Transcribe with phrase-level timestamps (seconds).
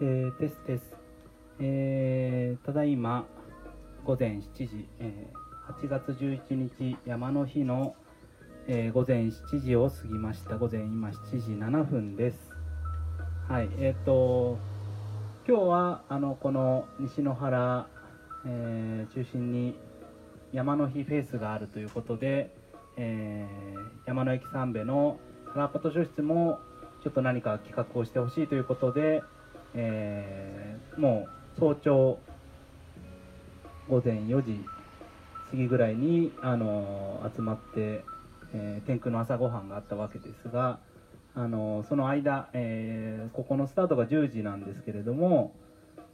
[0.00, 0.82] えー、テステス、
[1.58, 3.26] えー、ただいま
[4.04, 7.96] 午前7時、えー、8月11日山の日の、
[8.68, 10.56] えー、午前7時を過ぎました。
[10.56, 12.50] 午前今7時7分です。
[13.48, 14.58] はいえっ、ー、と
[15.48, 17.88] 今日はあのこの西野原、
[18.46, 19.74] えー、中心に
[20.52, 22.54] 山の日フェイスがあるということで、
[22.96, 25.18] えー、山の駅三部の
[25.54, 26.60] 原パト書室も
[27.02, 29.22] ちょっと何か企画をしてほしいということで、
[29.80, 32.18] えー、もう早朝
[33.88, 34.64] 午前4時
[35.52, 38.04] 過ぎぐらいに、あの集まって、
[38.52, 40.80] えー、天空の朝ごはんがあったわけですが、
[41.34, 45.54] あのその間、え、ここのスタートが10時なんですけれども、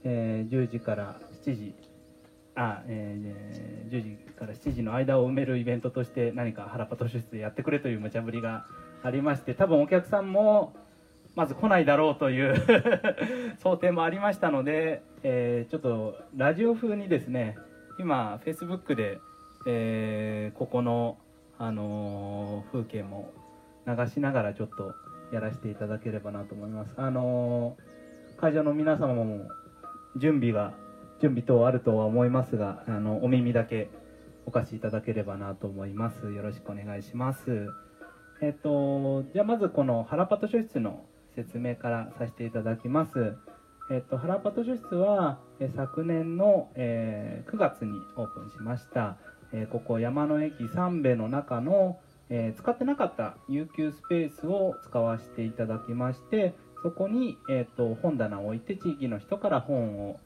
[0.05, 1.75] え、10時から7時
[2.55, 8.67] あ、えー、10時から7時の間を埋めるイベントとして何か原パト室でやってくれという無茶ぶりが
[9.03, 10.75] ありまして多分お客さんも
[11.35, 12.55] まず来ないだろうという
[13.59, 17.57] 想定もありましたので、えー、ちょっとラジオ風にですね
[17.99, 19.19] 今 Facebook で、
[19.67, 21.19] えー、ここの、
[21.59, 23.33] あのー、風景も
[23.87, 24.95] 流しながらちょっと
[25.33, 26.95] やらせていただければなと思います。
[26.97, 27.77] あの
[28.37, 29.49] 会場の皆様も
[30.17, 30.75] 準備が
[31.21, 33.89] 準備等あるとは思いますが、あの、お耳だけ
[34.47, 36.31] お貸しいただければなと思います。
[36.33, 37.69] よろしくお願いします。
[38.43, 41.05] えっ、と、じゃあまずこの原パト書室の
[41.35, 43.35] 説明からさせていただきます。
[43.91, 49.17] えっ、と、原パト書室は、え昨年の、えー、9月にオープンしました。
[49.53, 51.99] えここ山の駅三部の中の、
[52.31, 60.19] え使ってなかった有給スペースを使わせていただきまして、そこに、えーと本棚を置いて地域の人から本を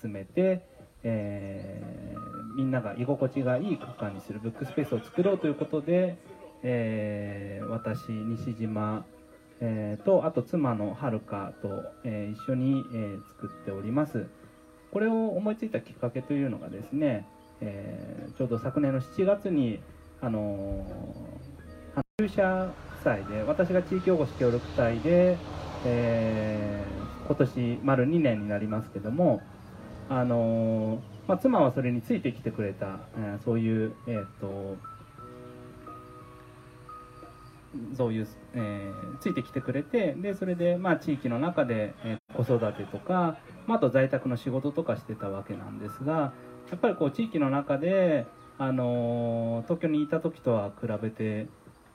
[0.00, 0.64] 集めて、
[1.02, 6.16] えー、みんなが居心地がいい空間にするブックスペースを作ろうということで、
[6.62, 9.04] え、私西島、
[9.60, 14.26] えー、とあと妻のはるかと、え一緒に、え作っております。
[14.90, 17.26] これを思いついたきっかけというのがですね、
[17.60, 19.80] えちょうど昨年の7月に
[20.20, 22.72] あのー、駐車
[23.04, 25.36] 祭で私が地域おこし協力隊で、
[25.84, 26.84] え
[27.26, 29.40] 今年丸2年になりますけども
[30.08, 34.76] あのまあ、妻はそれについてきてくれた、えー、そういう、えーと、
[37.96, 46.32] そういう、えー、ついてきてくれてでそれで、まあ、地域の中で、えー、子育てとか、まあ、あと在宅の仕事とかしてたわけなんですが
[46.70, 48.26] やっぱりこう地域の中で、
[48.56, 51.48] あの東京にいた時とは比べて、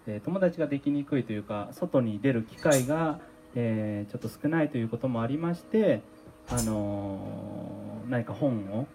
[0.06, 3.22] え友達ができにくいというか外に出る機会が、
[3.56, 6.02] えちょっと少ないということもありまして
[6.50, 8.88] あの何か本を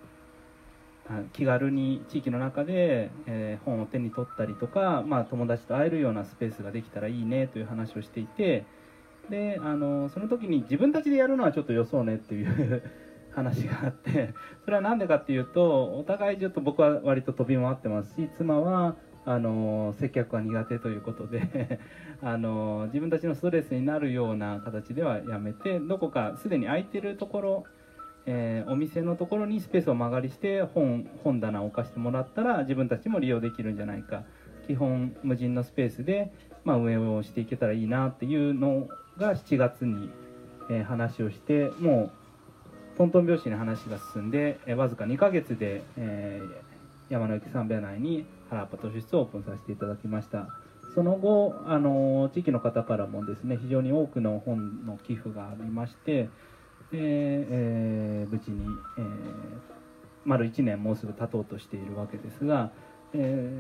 [1.33, 8.65] 気軽に地域の中で、えー、本を手に取ったりとか、まあ、友達と会えるようなスペースができたらいいねという話をしていて
[9.29, 12.83] であのその時に自分たちでやるのはちょっとよそうねっていう
[13.33, 14.35] 話があって
[14.65, 21.79] それは何でかっていうとお互いちょっと僕は割と飛び回ってますし妻はあの接客は苦手ということで
[22.23, 27.65] あの自分たちのストレスになるような形ではやめてどこかすでに空いてるところ、
[28.33, 34.23] えー、お店のところにスペースを間借りして本本棚を置かしてもらったら自分たちも利用できるんじゃないか。
[34.69, 36.33] 基本無人のスペースで、
[36.65, 38.87] まあ、運営をしていけたらいいなっていうの
[39.17, 40.11] が7月に、
[40.71, 42.13] えー、話をしても
[42.95, 46.71] うトントン拍子に話が進んで、えー、わずか2ヶ月で、えー
[47.11, 50.49] 山の駅三部屋内に原っぱ図書室をオープンさせていただきました。
[50.95, 56.29] その後あの地域の方からもですね非常に多くの本の寄付がありまして
[56.93, 58.65] で、えー、無事に、
[58.99, 59.05] えー、
[60.25, 62.73] 丸1年もうすぐ経とうとしているわけですが、
[63.15, 63.53] え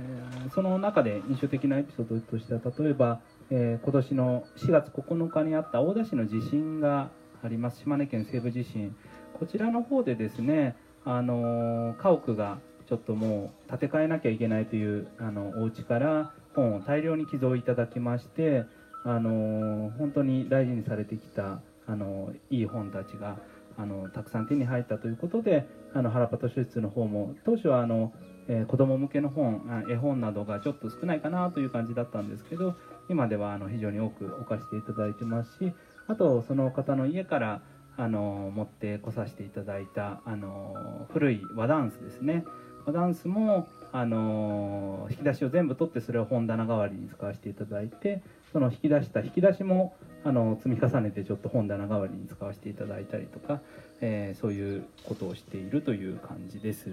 [0.48, 3.20] ー、その中で印象的なエピソードとしては例えば、
[3.50, 7.10] えー、今年の4月9日にあった大田市の地震が
[7.42, 7.80] あります。
[7.80, 8.94] 島根県西部地震。
[9.38, 18.64] こちらの方でですねあの家屋がちょっともう建て替えなきゃいけないというあのお家から本を大量に寄贈いただきまして
[19.04, 23.36] あの本当に大事にされてきたあのいい本たちが
[23.76, 28.12] あのたくさん手に入ったということであの原パト書室の方も当初はあの、
[28.48, 32.76] えー、子ども向けの本絵本などがちょっと少ないかなという感じだったんですけど
[33.08, 35.72] 今ではあの非常に多く置かせていただいてますし
[36.06, 37.62] あとその方の家から
[37.96, 42.44] あの持ってこさせていただいたあの古い和ダンスですね。
[42.86, 48.22] 和ダンスも、あの引き出しを全部取ってそれを本棚代わりに使わせていただいて
[48.52, 53.60] その引き出した引き出しもあの積み重ねてちょっと本棚代わりに使わせていただいたりとか、
[54.00, 56.90] えー、そういうことをしているという感じです。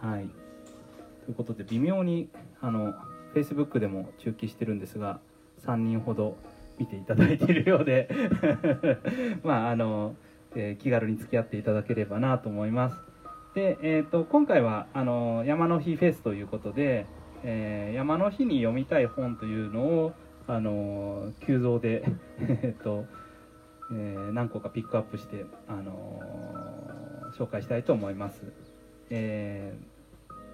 [0.00, 0.28] はい、
[1.24, 2.28] ということで微妙に
[2.60, 2.94] あの
[3.34, 5.20] Facebook でも中継してるんですが
[5.66, 6.36] 3人ほど
[6.78, 8.08] 見ていただいているようで
[9.44, 10.14] まああの
[10.56, 12.96] えー、気軽に付き合っていただければなと思います
[13.54, 17.06] で、えーと、今回はあの山の日フェスということで、
[17.44, 20.12] えー、山の日に読みたい本というのを
[20.50, 22.02] あの急増で
[22.42, 23.04] えっと、
[23.92, 26.20] えー、何個かピックアップして、あの
[27.38, 28.42] 紹介したいと思います、
[29.10, 29.72] え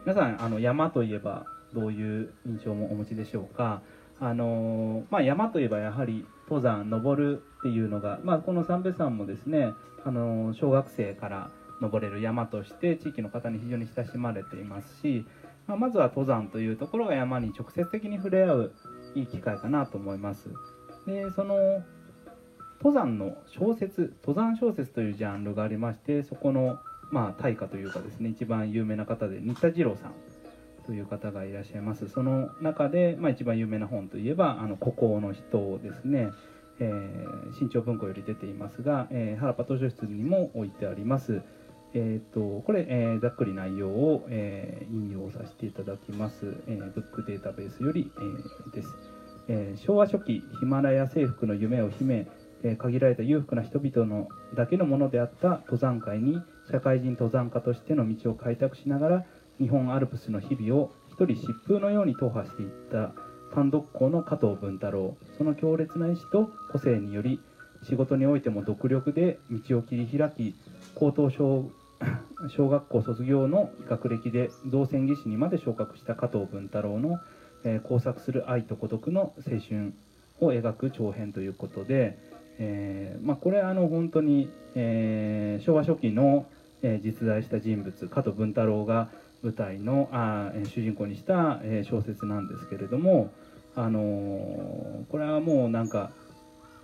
[0.04, 3.80] 皆さんあの山といえばどういう印象もお持ちでしょうか？
[4.20, 9.72] あのまあ、山といえばやはり登山登るっていうのが、まあ、この三瓶山もですね、
[10.04, 11.50] あの小学生から
[11.80, 15.24] 登れる山として地域の方に非常に親しまれていますし、
[15.66, 18.72] まあ、まずは登山というところが山に直接的に触れ合う
[19.16, 20.50] いい機会かなと思います。
[21.06, 21.82] でその
[22.78, 26.78] 登山の小説登山小説というジャンルがありましてそこの
[27.10, 30.12] まあ大家というかですね一番有名な方で新田次郎さん
[30.84, 32.08] という方がいらっしゃいます。
[32.08, 36.30] その中で、まあ、一番有名な本といえば「あの孤高の人」ですね、
[36.78, 41.42] えー、新潮文庫より出ていますが、えー、原パ図書室にも置いてあります。
[41.98, 48.12] えーと、これ、えー、ざっくり内容を、えー、引用させていただきます、えー、ブックデータベースより、
[48.68, 48.88] え、です、
[49.48, 52.28] え、昭和初期ヒマラヤ征服の夢を秘め、
[52.62, 59.24] え、限られた裕福な人々のだけのものであった登山界に社会人登山家としての道を開拓しながら
[59.58, 63.14] 日本アルプスの日々を一人疾風のように踏破していった
[63.54, 65.16] 単独校の加藤文太郎。
[65.38, 67.40] その強烈な意志と個性により
[67.88, 70.54] 仕事においても独力で道を切り開き
[70.94, 71.30] 高等
[72.48, 77.18] 小学校卒業の学歴で造船技師にまで昇格した加藤文太郎の、
[77.64, 79.94] えー、交錯する愛と孤独の青春
[80.40, 82.18] を描く長編ということで、
[82.58, 86.46] えーまあ、これあの本当に、えー、昭和初期の、
[86.82, 89.08] えー、実在した人物加藤文太郎が
[89.42, 93.30] 舞台のあ主人公にした、え小説なんですけれども、
[93.76, 96.10] あのこれはもうなんか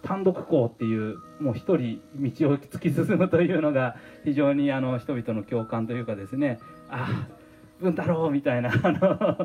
[0.02, 6.58] 単独校っていうもう一人道を突き進むというのが非常にあの人々の共感というかですね
[6.90, 7.42] ああ
[7.82, 9.36] 文太郎みたいなあの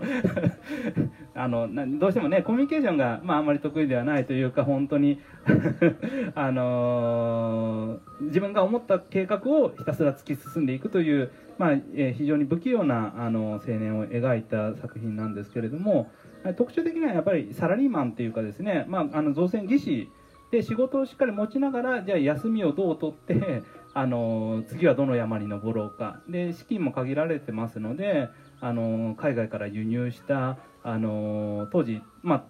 [1.33, 5.19] あのどうしてもねコミュニケーションが、まあ、あんまり得意ではないというか本当に
[6.35, 16.11] あのー、自分が思った計画をひたすら突き進んでいくという、まあえー、非常に不器用なあの青年を描いた作品なんですけれども
[16.55, 20.09] 特徴的にはやっぱりサラリーマンというかですね、まあ、あの造船技師
[20.51, 23.63] で仕事をしっかり持ちながらじゃあ休みをどう取って
[23.93, 26.21] あの次はどの山に登ろうか。
[26.29, 28.29] で資金も限られてますので
[28.61, 32.43] あの海外から輸入したあの当時まあ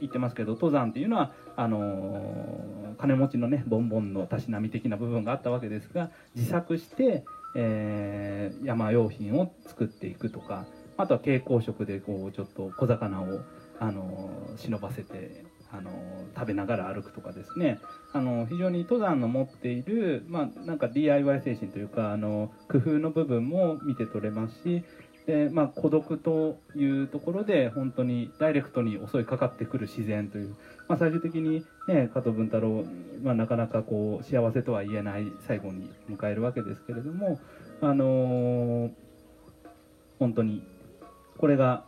[0.00, 7.24] 言ってますけど登山っていうのはあの金持ちのねボンボンのたしなみ的な部分があったわけですが自作して、
[7.56, 10.66] えー、山用品を作っていくとか
[10.96, 13.40] あとは蛍光色でこうちょっと小魚を
[13.80, 15.90] あの忍ばせてあの
[16.34, 17.78] 食べながら歩くとかですね。
[18.12, 24.82] あの非常に登山の持っている、まあ、なんか DIY 精神というかあの工夫の部分も見て取れますし
[25.28, 30.56] で、まあ、孤独というところで本当にダイレクトに襲いかかってくる自然という、
[30.88, 32.84] まあ、最終的に、ね、加藤文太郎、
[33.22, 37.38] まあ、なかなかこう幸せとは言えない最後に迎えるわけですけれども、
[37.82, 38.90] あのー、
[40.18, 40.62] 本当に
[41.36, 41.84] これが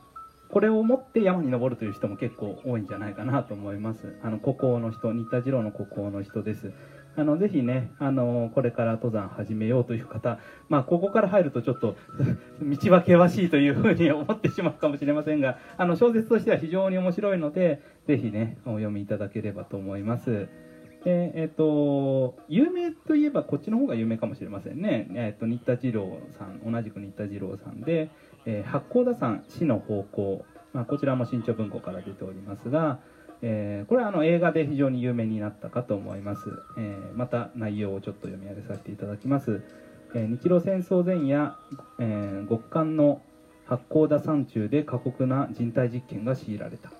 [0.52, 4.16] これを持って山に登るという人も結構多いんじゃないかなと思います。
[4.22, 6.72] あの、孤高の人、新田次郎の孤高の人です。
[7.16, 10.38] あの、ぜひね、あの、これから登山始めようという方、
[10.68, 11.96] まあ、ここから入るとちょっと、
[12.62, 20.48] 道は険しいというふうに思ってしまうかもしれませんが、あの、小説としては非常に面白いので、ぜひね、お読みいただければと思います。
[21.04, 25.08] で、えっ、と、有名といえばこっちの方が有名かもしれませんね。
[25.14, 28.10] えっ、と、新田次郎さん、同じく新田次郎さんで、
[28.46, 33.00] えー、八甲田山死の方向、まあ、こちらも新潮文庫から出ておりますが、
[33.42, 36.42] えー、これはあの映画で非常に有名になったかと思います、
[36.78, 39.62] えー、また内容をちょっと読み上げさせていただきます、
[40.14, 41.56] え日露戦争前夜、
[41.98, 43.22] え極寒の
[43.66, 46.90] 八甲田山中で過酷な人体実験が強いられた。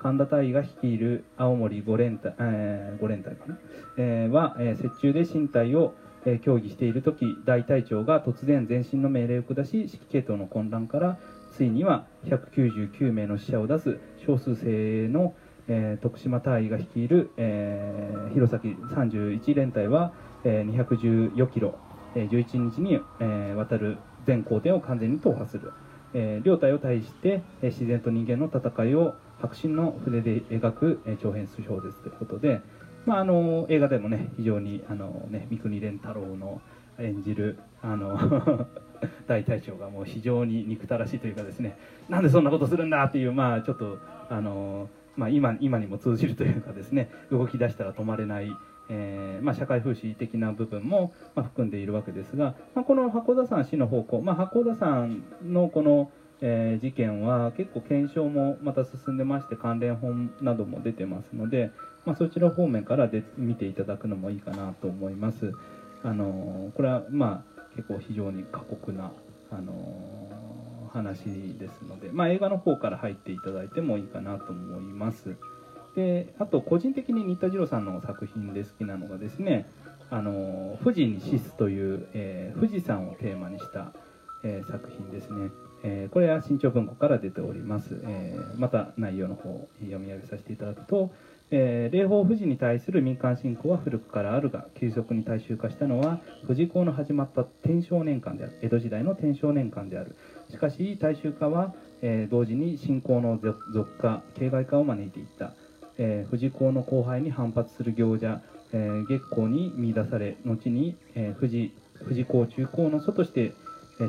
[0.00, 3.58] 神田大尉が率いる青森五連隊、えー、連隊かな、
[3.96, 5.94] えー、は、えー、雪中で身体を
[6.24, 11.18] え協議している時大隊長が突然前進の命令を下し指揮系統の混乱から
[11.58, 15.34] ついには199名の死者を出す少数精の、
[15.66, 18.60] えー、徳島隊員が率いる、えー、弘前
[19.06, 20.12] 31連隊は、
[20.44, 21.78] えー、214キロ、
[22.14, 25.72] えー、11日に、えー、渡る全行程を完全に踏破する、
[26.14, 32.60] えー、両隊を対して、えー、自然と人間の戦いを迫真の筆で描く、えー、長編小説ということで、
[33.08, 36.60] まあ、あの映画でもね非常にあの、ね、三國連太郎の
[36.98, 38.66] 演じるあの
[39.26, 41.78] 大隊長がもう非常に憎たらしいというかですね
[42.10, 43.98] なんでそんなことするんだっていう、まあ、ちょっと
[44.28, 48.54] あの、まあ、今今にも通じるというかですね動き出したら止まれない、
[48.90, 56.10] えー、まあ、社会風刺的な部分も、ま含んでいるわけですが、まあ、この八甲田山市の方向、まあ、八甲田山のこの、
[56.42, 61.70] えー、事件は結構検証もまた進んでまして関連本なども出てますので、
[62.04, 65.52] まあ、そちら方面からで見ていただくのもいいかなと思います。
[66.02, 69.12] あのこれはまあ結構非常に過酷な、
[69.50, 70.28] あの
[70.92, 75.36] 話ですので、まあ、映画の方から入っていただいてもいいかなと思います。
[75.94, 79.68] であと個人的に新田次郎さんの作品で好きなのがですね
[80.10, 83.92] 「あの富士に死す」という、えー、富士山をテーマにした、
[84.44, 85.50] えー、作品ですね。
[85.84, 91.12] えー、これは新潮文庫から出ております、えー、また内容の方読み上げさせていただくと、
[91.50, 98.58] えー、霊峰富士に対する民間信仰は古くからあるが急速に大衆化したのは富士講の始まった天正年間である。
[98.62, 100.14] 江戸時代の天正年間である。
[100.50, 103.38] しかし大衆化は、え同時に信仰の
[103.72, 105.52] 俗化形骸化を招いていった、
[105.98, 108.40] え富士講の後輩に反発する行者、
[108.72, 113.52] え月光に見出され後に、え富士富士講中高の祖として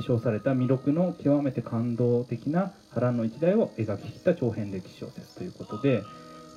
[0.05, 6.03] 称された弥勒の極めて感動的な波乱の一代を描き切った長編歴史小説ということで、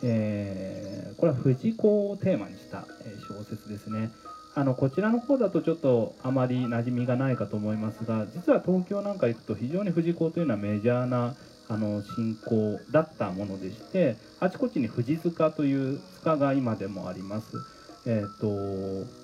[0.02, 2.86] えー、これは富士子をテーマにした
[3.28, 4.10] 小説ですね。
[4.54, 11.34] あのこちらの方だとちょっとあまり馴染みがないかと思いますが実は東京なんか行くと非常に富士子というのはメジャーな
[11.70, 17.56] あの信仰だったものでしてあちこちに富士塚という塚が今でもあります。
[18.04, 19.22] えーと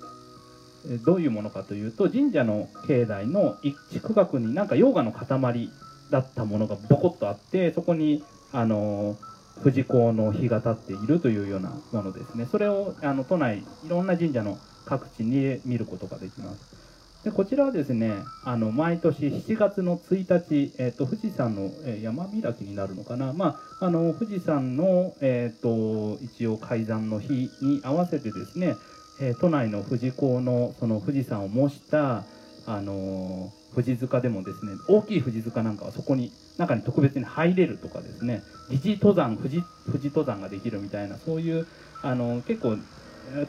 [1.03, 5.69] どういうものかというと神社の境内の一区画になんか溶岩の塊
[6.09, 9.17] だったものがボコッとあってそこにあの
[9.63, 12.47] 富士講の碑が立っているというようなものですね。
[12.49, 16.79] それをあの都内いろんな神社の各地に見ることができます。
[17.23, 20.15] でこちらはですねあの毎年7月の1
[20.47, 28.77] 日、えーと、富士山の、え、山開きになるのかな、まあ、あの富士山の、えーと一応開山の日に合わせてですね
[29.19, 32.23] えー、都内の富士港のその富士山を模した、
[32.65, 41.65] あのー、富士塚でもですね大きい富士塚なんかはそこに中に特別に入れるとかですね疑似登山富士富士登山ができるみたいなそういう、
[42.03, 42.77] あの、結構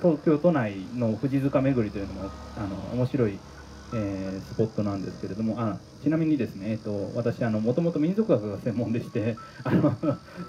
[0.01, 3.39] 東京都内の富士塚巡りというのもあの面白い、
[3.95, 9.97] えー、スポットなんですけれどもあちなみにですね、えーと、私もともと民族学が専門でして あの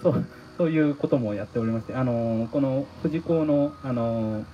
[0.03, 0.25] そう
[0.57, 4.45] そういうこともやっておりましてあのこの富士港のあの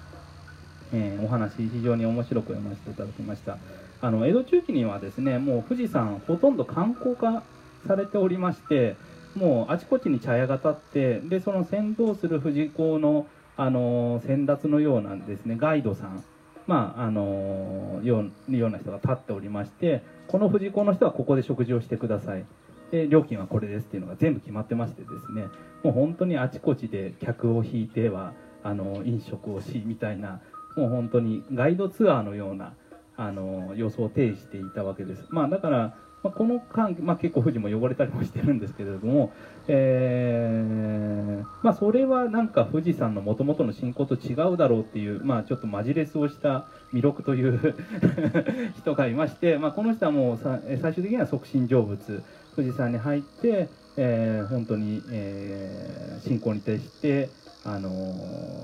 [0.94, 3.58] えー、お話非常に面白く読ませていただきました。
[4.00, 7.44] あの江戸中期にはですねもう富士山ほとんど観光化
[7.86, 8.96] されておりまして
[9.36, 13.28] もうあちこちに茶屋が立ってでその先導する富士港の
[13.60, 16.24] あの先達のようなんですねガイドさん
[16.68, 22.46] まああのようような人が立っておりましてこの富士港の人はここで食事をしてください
[22.92, 25.46] で料金はこれですっていうのが全部決まってましてですね
[25.84, 30.42] もう本当にあちこちで客を引いてはあの飲食をしみたいな
[30.76, 32.74] もう本当にガイドツアーのような
[33.18, 35.26] あの様相を呈していたわけです。
[35.30, 35.96] まあ、だから、
[36.28, 39.32] まあ、この間、まあ、結構富士も汚れたりもしてるんですけれども、
[39.68, 47.76] えー、まあ、それはなんか富士山のもともとの信仰と違うだろうっていう、まあ、ちょっとマジレスをした弥勒という
[48.78, 52.24] 人がいまして、まあ、この人はもう最終的には促進成仏
[52.56, 57.30] 富士山に入って、えー、本当に、えー、信仰に徹して
[57.64, 57.90] あの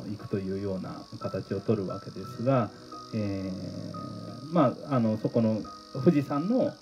[0.09, 2.69] 行くというような形をとるわけですが、
[3.13, 5.61] えー、まああのそこの
[5.93, 6.73] 富士山の、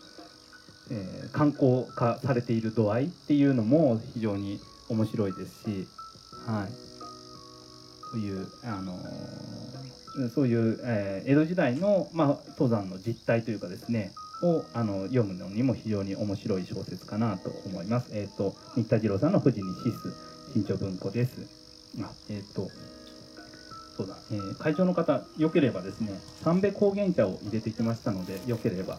[0.92, 5.88] えー、観光化されている度合いっていうのも非常に面白いですし、
[6.46, 6.72] はい、
[8.12, 9.00] そういうあの
[10.30, 14.12] そういう、えー、江戸時代の、まあ、登山の実態というかですね
[14.44, 18.10] をあの読むのにも非常に面白い小説かなと思います。
[18.12, 20.14] えっ、ー、と新田次郎さんの富士に死す
[20.54, 21.48] 新潮文庫です。
[22.02, 22.70] あえっ、ー、と
[23.96, 28.98] そうだ、えー、会場の方よければですね三瓶高原茶を入れてきましたのでよければ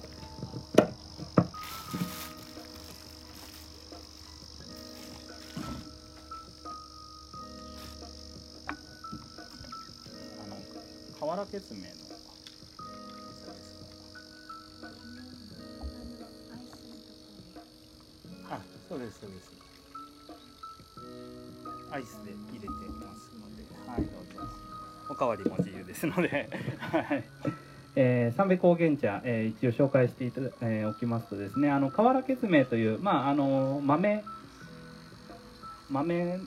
[11.53, 11.87] 河原決明の
[18.51, 19.21] あそうです。
[19.21, 19.53] そうです。
[21.91, 22.69] アイスで入れて
[23.05, 24.51] ますので、はい、どうぞ。
[25.11, 27.25] おかわりも自由ですので、はい。
[27.97, 34.25] えー、三瓶高原茶、えー、一応紹介していただ、えー、おきますとですねあの瓦血明という、まあ、あの豆
[35.91, 36.41] 豆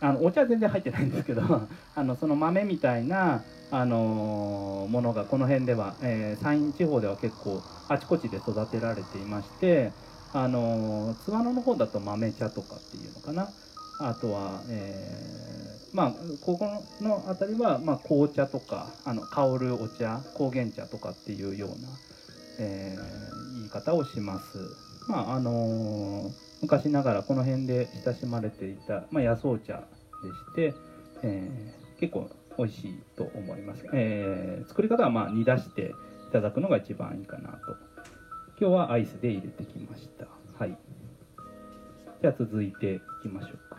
[0.00, 1.40] あのお茶は全然入ってないんですけど
[1.96, 9.92] あのその豆みたいなあのものがこの辺では、えー、山陰地方では結構あちこちで育てられていまして
[10.32, 13.50] あの津和野の方だと豆茶とかっていうのかな
[14.00, 21.88] あとは、えー、まあここの辺りは、まあ、紅茶とかあの香るお茶高原茶とかっていうような、
[22.58, 24.58] えー、言い方をします。
[25.06, 26.30] まああの、
[26.62, 29.82] 昔ながらこの辺で親しまれていた、まあ、野草茶
[30.22, 30.74] でして、
[31.22, 33.86] えー、結構美味しいと思います。
[33.94, 35.94] えー、作り方はまあ煮出して
[36.28, 37.76] いただくのが一番いいかなと。
[38.60, 40.26] 今日はアイスで入れてきました。
[40.58, 40.76] はい。
[42.20, 43.78] じゃあ続いていきましょうか。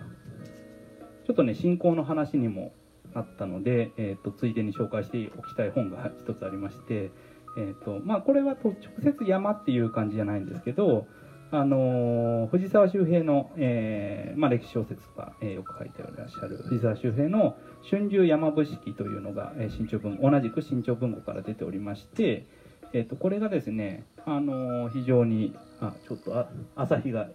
[1.27, 2.73] ちょっとね、信仰の話にも
[3.13, 7.11] なったので、えーと、ついでに紹介しておきたい本が一つありまして、
[7.59, 11.05] えーとまあ、これはと直接山っていう感じじゃないんですけど、
[11.51, 17.57] あの、藤沢周平の、えー、まあ、歴史小説とか、えー、よく書いていらっしゃる藤沢周平の
[17.89, 22.45] 「春秋山伏式」というのが、え新潮文同じく新潮文庫から出ておりまして、
[22.93, 27.29] えーと、これがですね、あの非常にあちょっとあ朝日が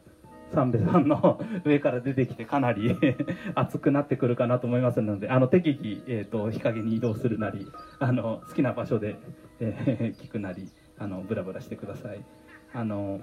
[0.53, 2.97] 三瓶さんの 上から出てきてかなり
[3.55, 7.67] 熱くなってくるかなと思いますのであの適宜、えーと、日陰に移動するなり
[7.99, 9.17] あの好きな場所で、
[9.61, 10.69] えー、 聞くなり
[10.99, 12.25] あのブラブラしてください。
[12.73, 13.21] あの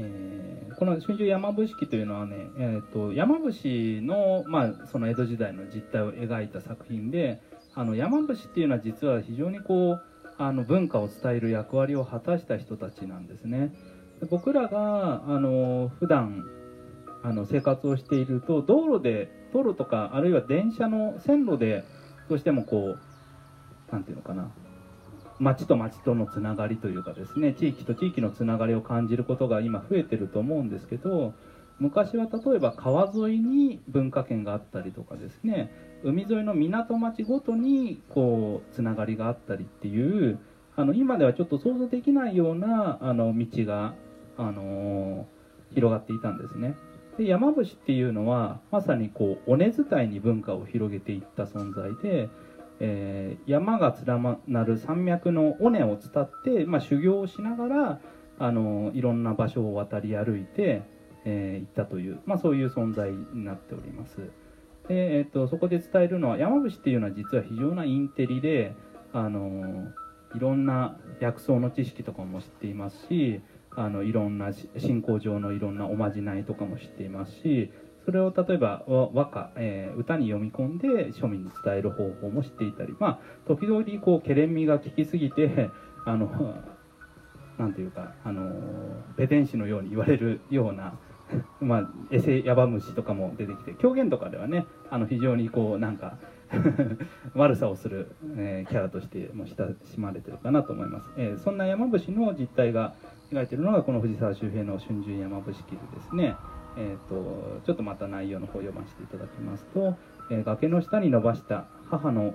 [0.00, 3.52] えー、この春秋山伏式というのはね、えーと、山伏
[4.02, 7.42] の,、まあその江戸時代の実態を描いた作品で
[7.74, 10.02] あの山伏っていうのは実は非常にこう
[10.38, 13.74] あの文化を伝える役割を果たした人たちなんですね。
[14.30, 16.44] 僕らがあの普段
[17.22, 21.84] あの生活をしていると道路で道路とかあるいは電車の線路で
[22.28, 22.98] どうしてもこう
[23.90, 24.50] 何て言うのかな
[25.38, 31.34] 町と町とのつながりというかですね地域と地域のつながりを感じることが今増えてると思うんですけど
[31.78, 35.70] 昔は例えば川沿いに文化圏があったりとかですね
[36.02, 40.38] 海沿いの港町ごとにこうつながりがあったりっていう
[40.76, 43.94] あの今ではちょっと想像できないようなあの道が、
[44.36, 46.76] あのー、広がっていたんですね。
[47.18, 52.28] で山伏っていうのはまさにこう尾根伝いに文化を広げていった存在で、
[52.80, 58.00] えー、山が連なる山脈の尾根を伝って、まあ、修行をしながら、
[58.38, 60.82] あの、いろんな場所を渡り歩いて、
[61.24, 64.18] えー、行ったという、まあ、そういう存在になっております。
[64.88, 68.74] で、えーと、そこで伝えるのは山伏っていうのは実は非常なインテリで、
[69.12, 69.90] あの
[70.34, 73.40] いろんな薬草の知識とかも知っていますし
[73.74, 77.70] あのいろんな信仰上のいろんなおまじないとかも知っていますし
[78.04, 85.70] それを例えば和歌、えー、歌に読み込んで庶民に伝える方法も知っていたりまあ時々こうけれんみが効きすぎて
[86.04, 86.28] あの
[87.58, 88.52] なんていうかあの
[89.16, 90.94] ペテン師のように言われる ような
[91.60, 96.16] まあ、エセヤバムシとかも出てきて狂言とかではねあの非常にこうなんか
[97.34, 102.94] 悪さをする、えー、キャラとしても親しまれてるかなと思います、えー、そんな山伏の実態が
[103.30, 106.34] 描いているのがこの藤沢周平の春秋山伏記ですね。
[106.78, 109.96] えーと、ちょっとまた内容の方を読ませていただきますと、
[110.30, 112.34] えー、崖の下に伸ばした母の、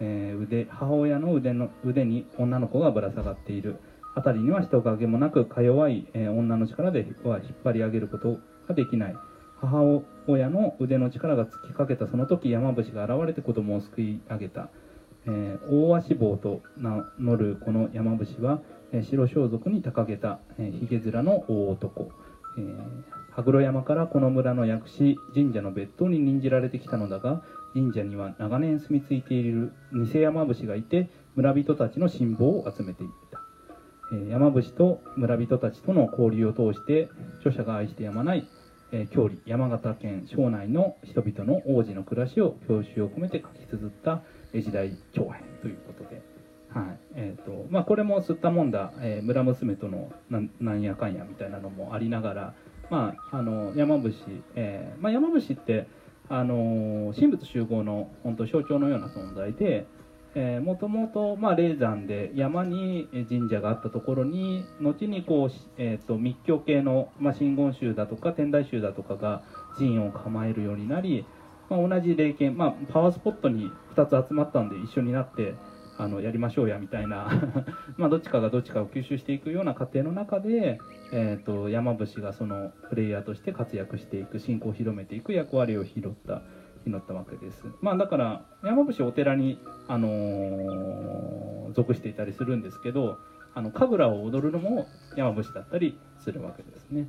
[0.00, 3.76] えー、腕母親の腕の腕に女の子がぶら下がっている。
[4.14, 8.38] 辺りには人影もなくか弱い、えー、女の力では引っ張り上げること
[8.68, 9.16] ができない。
[9.60, 14.70] 母親の腕の力が突きかけたその時山伏が現れて子供を救い上げた、
[15.26, 18.62] えー、大足坊と名乗るこの山伏は、
[18.92, 22.10] え、白装束に掲げた、えー、ひげ面の大男、
[22.58, 33.40] えー、羽黒山からこの村の薬師神社の別当に任じられてきたのだが神社には長年住み着いている偽山伏がいて村人たちの辛抱を集めていた。
[34.28, 38.46] 山伏と村人たちとの交流を通して著者が愛してやまない
[39.12, 44.22] 郷里山形県庄内の人々の王子の暮らしを郷愁を込めて書き綴った
[44.52, 46.20] 江時代長編ということで、
[46.74, 46.98] はい。
[47.14, 50.10] えーとまあ、これも吸ったもんだ、えー、村娘との
[50.60, 52.54] なんやかんやみたいなのもありながら、
[52.90, 54.12] まあ、あの山伏、
[54.56, 55.86] えーまあ、山伏って
[56.28, 59.86] あの神仏集合の本当象徴のような存在で、
[60.60, 69.42] もともと霊山で山に神社があったところに後にこう、えーと、密教系の、まあ、真言宗だとか天台宗だとかが
[69.76, 71.26] 寺院を構えるようになり、
[71.68, 75.54] まあ、同じ霊験、まあ、パワースポットに2つ集まったんで一緒になって
[76.00, 77.28] あのやりましょうやみたいな
[77.98, 80.80] まどっちかがどっちかを吸収していくような過程の中で、
[81.12, 86.42] えーと山伏がそのプレイヤーとして活躍していく信仰を広めていく役割を拾った。
[86.86, 87.66] 祈ったわけです。
[87.82, 93.18] まあだから山伏お寺に、あのー、属していたりするんですけど、
[93.54, 94.86] あの神楽を踊るのも
[95.16, 97.08] 山伏だったりするわけですね。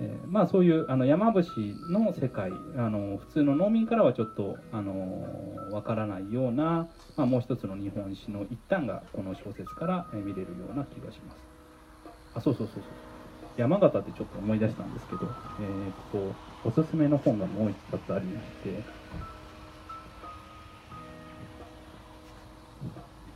[0.00, 1.44] えー、まあそういうあの山伏
[1.90, 5.24] の世界、あの普通の農民からはちょっとあの
[5.72, 11.38] わからないような、まあ、もう一つの日本史の一端がこの小説から見れるような気がします。
[12.36, 12.82] あ、そうそうそうそう。
[13.56, 15.28] 山形ってちょっと思い出したんですけど、
[15.60, 16.32] えー、っ
[16.64, 19.04] とおすすめの本がもう一冊ありまして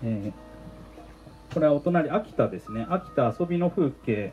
[0.01, 4.33] えー、これはお隣秋田ですね秋田遊びの風景、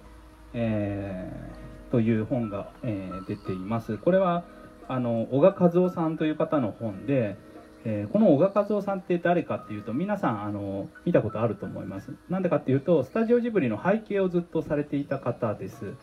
[0.53, 3.97] えー、という本が、えー、出ています。
[3.97, 4.43] これは
[4.87, 7.37] あの小賀和夫さんという方の本で、
[7.85, 12.13] えー、この小賀和夫さんって誰かっていうと皆さんあの見たことあると思います。
[12.29, 15.93] なんでかっていうとスタジオジブリの背景をずっとされていた方です。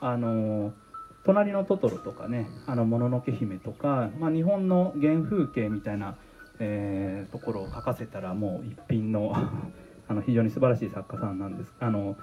[0.00, 0.72] あの
[1.24, 6.16] 隣のトトロとかね「あのもののけ姫」とか、まあ、日本の原風景みたいな
[6.58, 9.32] えー、ところを書かせたらもう一品の
[10.08, 11.74] あの非常に素晴らしい作家さんなんです。
[11.80, 12.16] あの、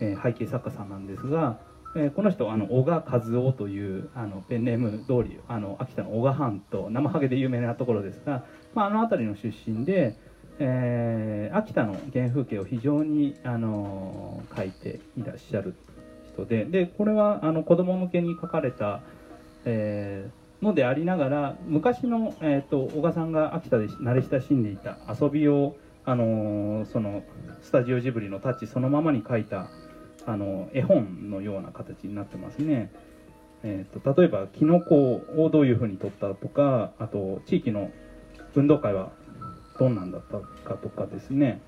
[0.00, 1.58] えー、背景作家さんなんですが、
[1.96, 10.16] えー、この人あの小賀和夫というあのペンネーム通りあの秋田の小賀藩と生ハゲで有名なところですが、まあ、あの辺りの出身で、
[10.58, 15.74] えー、秋田の原風景を非常に、あの書いていらっしゃる
[16.32, 19.00] 人ででこれはあの子供向けに書かれた、
[19.64, 27.22] えーのでありながら昔の、えーと、小賀さんが秋田で慣れ親しんでいた遊びを、あのー、その
[27.62, 29.68] スタジオジブリのタッチそのままに書いた、
[30.26, 32.90] あの絵本のような形になってますね。
[33.62, 37.90] えーと、例えばキノコをどういうふうに取ったとかあと地域の
[38.54, 39.10] 運動会は
[39.78, 41.62] どんなんだったかとかですね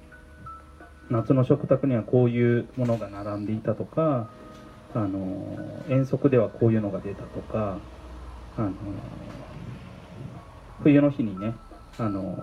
[1.09, 4.29] 夏の食卓にはこういうものが並んでいたとか
[4.95, 5.57] あの
[5.88, 7.79] 遠足ではこういうのが出たとか
[8.59, 8.73] あの
[10.83, 11.55] 冬の日にね
[11.99, 12.37] あの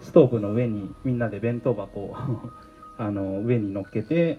[0.00, 2.16] ストーブの上にみんなで弁当箱を
[2.96, 4.38] あの上に乗っけて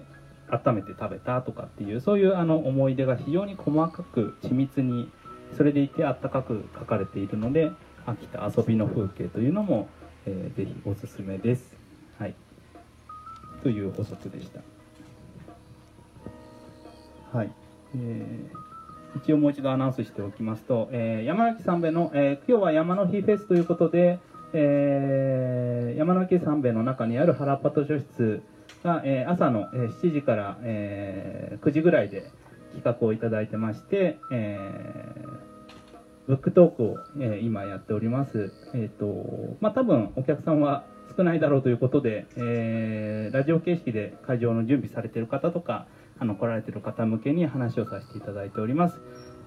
[0.51, 5.09] 温めて食べたとかっていうそういうあの思い出が非常に細かく緻密に
[5.57, 7.71] それでいてあったかく書かれているので
[8.05, 9.87] 秋田遊びの風景というのも、
[10.25, 11.75] えー、ぜひおすすめです。
[12.17, 12.35] はい、
[13.63, 14.59] という補足でした。
[17.37, 17.51] はい、
[17.95, 18.71] えー
[19.15, 24.19] 一応もう一度アナウンスしておきますと、えー、山脇三兵衛の、えー、今日は山の日フェスということで、
[24.53, 28.41] えー、山脇三兵衛の中にある原っぱ図書室
[28.83, 32.31] が、えー、朝の、7時から、えー、9時ぐらいで
[32.75, 35.29] 企画をいただいてまして、えー、
[36.27, 38.51] ブックトークを、えー、今やっております。
[38.73, 45.87] えっ、ー、と、まあ、多分お客さんは少ないだろうということで、えー、ラジオ形式で会場の準備されてる方とか、
[46.21, 49.01] あの来られてる方向けに話をさせていただいております、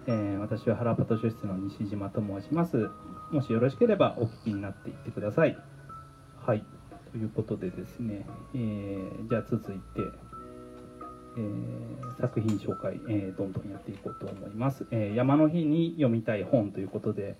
[0.08, 2.90] えー、私は原パト書室の西島と申します。
[3.30, 5.56] もしよろしければお聞きになっていってください。
[6.44, 6.64] はい。
[7.14, 10.00] ということでですね、えー、じゃあ続いて、
[11.36, 17.36] えー、作品紹介、えどんどんやっていこうと思います、え山の日に読みたい本ということで、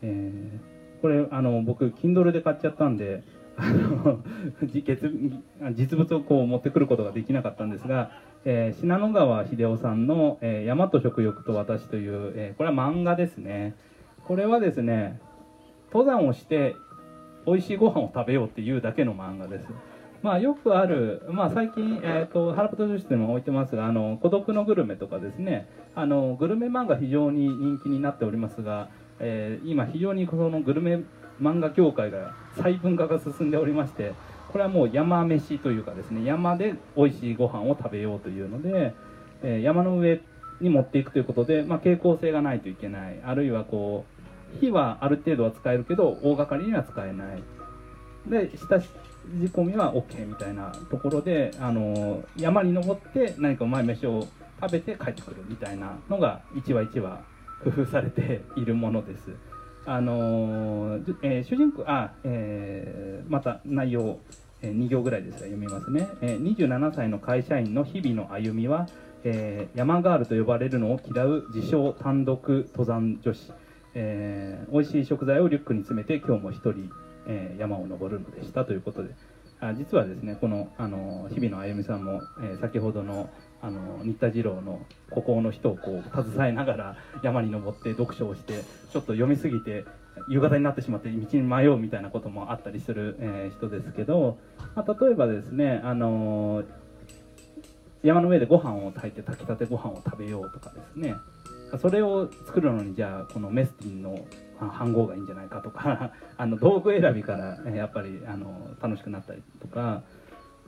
[0.00, 0.58] え
[1.02, 3.22] これあの僕 Kindle で買っちゃったんで
[3.58, 4.22] あの
[5.74, 8.12] 実物をこう持ってくることができなかったんですが、
[8.46, 13.74] えー、信濃川秀夫さんの、えー「大和食欲と私」という、えー、これは漫画ですね。
[14.24, 15.20] これはですね
[15.92, 16.76] 登山をして
[17.46, 19.66] 美味しいご飯を食べようっていうだけの漫画です。
[20.22, 28.88] まあよくある、まあ最近、えっ、ー、と、原本女子でも置いてますが、あの、孤独のグルメとかですね、あの、グルメ漫画非常に人気になっておりますが、
[29.22, 31.00] えー、今非常にそのグルメ
[31.40, 34.12] 漫画協会が細分化が進んでおりまして
[34.50, 38.94] これはもう山飯というかですね山で美味しいご飯を食べようというので、
[39.42, 40.20] えー、山の上
[40.60, 43.20] に持っていくということで、まあ、傾向性がないといけない。
[43.24, 44.21] あるいはこう
[44.60, 47.42] 火はある程度は使えるけど大掛かりには使えない。
[48.28, 48.88] で下仕
[49.52, 54.26] 込みは OK みたいなところで、あの山に登って何かうまい飯を
[54.60, 57.20] 食べて帰ってくるみたいなのが一話一話
[57.64, 59.30] 工夫されているものです。
[59.84, 64.18] あの、えー、主人公あ、えー、また内容、
[64.60, 68.86] え、2行ぐらいですが読みますね、え、27歳の会社員の日々の歩みは、
[69.24, 73.52] え、山ガールと呼ばれるのを嫌う自称単独登山女子、
[73.94, 76.90] えー、美味しい食材をリュックに詰めて今日も一人、
[77.26, 79.14] えー、山を登るのでしたということで。
[79.60, 89.84] あ実はですねこのあの日々の歩みさんも、えー、先ほどのあの新田次郎の孤高の人をこう携えながら山に登って読書をしてちょっと読みすぎて
[90.28, 94.38] 夕方になってしまって道に迷うみたいなこともあったりする、え、人ですけど、
[94.74, 96.64] まあ、例えばですね、あの、
[98.02, 101.14] 山の上でご飯を炊いて炊きたてご飯を食べようとかですね。
[101.78, 104.26] それを作るのにじゃあこのメスティンの
[104.60, 110.02] 飯盒がいいんじゃないかとか あの道具選びから、えやっぱりあの楽しくなったりとか。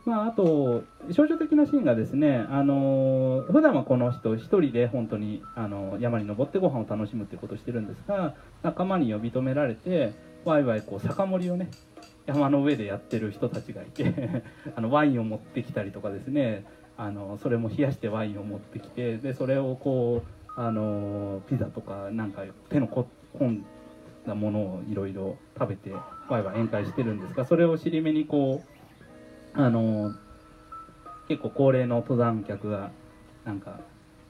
[0.04, 10.12] まあ、あと象徴的なシーンがですね、あの普段はこの人一人で本当にあの山に登ってご飯を楽しむっていうことをしてるんですが仲間に呼び止められて
[10.44, 11.70] ワイワイこう酒盛りをね
[12.26, 14.42] 山の上でやってる人たちがいて
[14.76, 23.64] あのワインを持ってきたりとかですねあのそれも冷やしてワインを持ってきてでそれをこうあのピザとかなんか手の込ん
[24.26, 25.90] だものをいろいろ食べて
[26.28, 28.62] ワイワイ宴会してるんですがそれを尻目にこ
[29.56, 30.14] うあの
[31.28, 32.90] 結構高齢の登山客が
[33.44, 33.80] なんか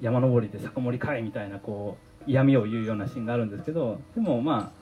[0.00, 4.72] 山登りで酒盛りかいみたいなこう嫌味を言うようなシーンがあるんですけどでもま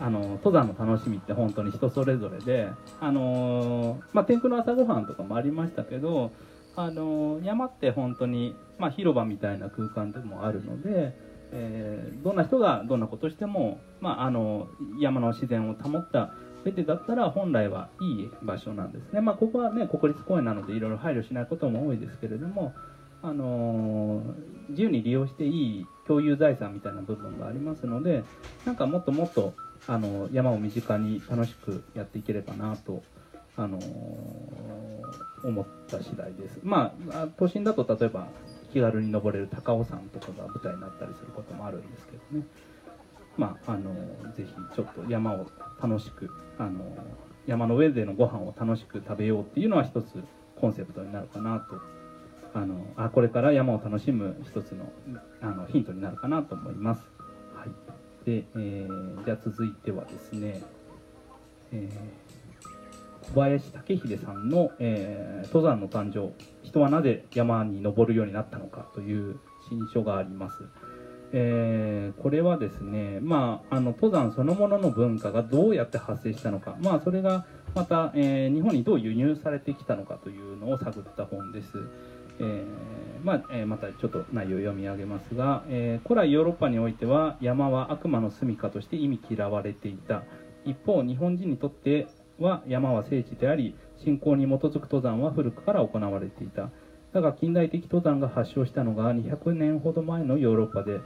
[0.00, 2.68] ああの登山の楽しみって本当に人それぞれで
[3.00, 6.32] あのまあ天空の朝ごはんとかもありましたけど
[6.76, 11.14] あの山って本当に、まあ、広場みたいな空間でもあるので、
[11.52, 16.32] えー、どんな人がどんなことしても、まあ、あの山の自然を保った
[16.64, 22.74] 上でだったら本来はいい場所なんですね、まあ、ここはね国立公園なのでいろいろ配慮しないことも多いですけれども、
[23.22, 24.22] あの
[24.70, 28.24] 自由に利用していい共有財産みたいな部分がありますので
[28.66, 29.54] なんかもっともっと
[29.86, 33.02] あの山を身近に楽しくやっていければなと
[33.56, 33.78] あの
[35.44, 36.58] 思った次第です。
[36.62, 38.28] まあ、都心だと例えば
[38.72, 42.46] 気軽に登れる高尾山とかが舞台になったりすることもあるんですけどね。
[43.36, 43.92] まあ、あの
[44.32, 45.46] ぜひちょっと山を
[45.82, 46.80] 楽しくあの
[47.46, 50.22] 山の上でのご飯を楽しく食べようっていうのは一つ
[50.56, 51.80] コンセプトになるかなと
[52.54, 54.90] あのあこれから山を楽しむ一つの
[55.42, 57.02] あのヒントになるかなと思います。
[57.54, 60.62] はい、で、えー、じゃあ続いてはですね、
[61.72, 62.23] えー
[63.32, 66.32] 小林武秀さんの、えー、登山の誕生
[66.62, 70.64] 人はなぜ山に登るようになったのかという新書があります、
[71.32, 81.70] えー、これはですね、まあ、あの登山そのものの文化がどうやって発生したのか、まあ、それがまた、えー、日本にどう輸入されてきたのかというのを探った本です、
[82.38, 82.64] えー、
[83.24, 90.22] まあえまたちょっと内容を読み上げますが、え古来ヨーロッパにおいては山は悪魔の住処として意味嫌われていた。
[90.64, 92.06] 一方日本人にとって
[92.38, 96.70] は山は聖地であり信仰に基づく登山は古くから行われていた。
[97.12, 100.98] だが近代的登山が発祥したのが200年ほど前のヨーロッパで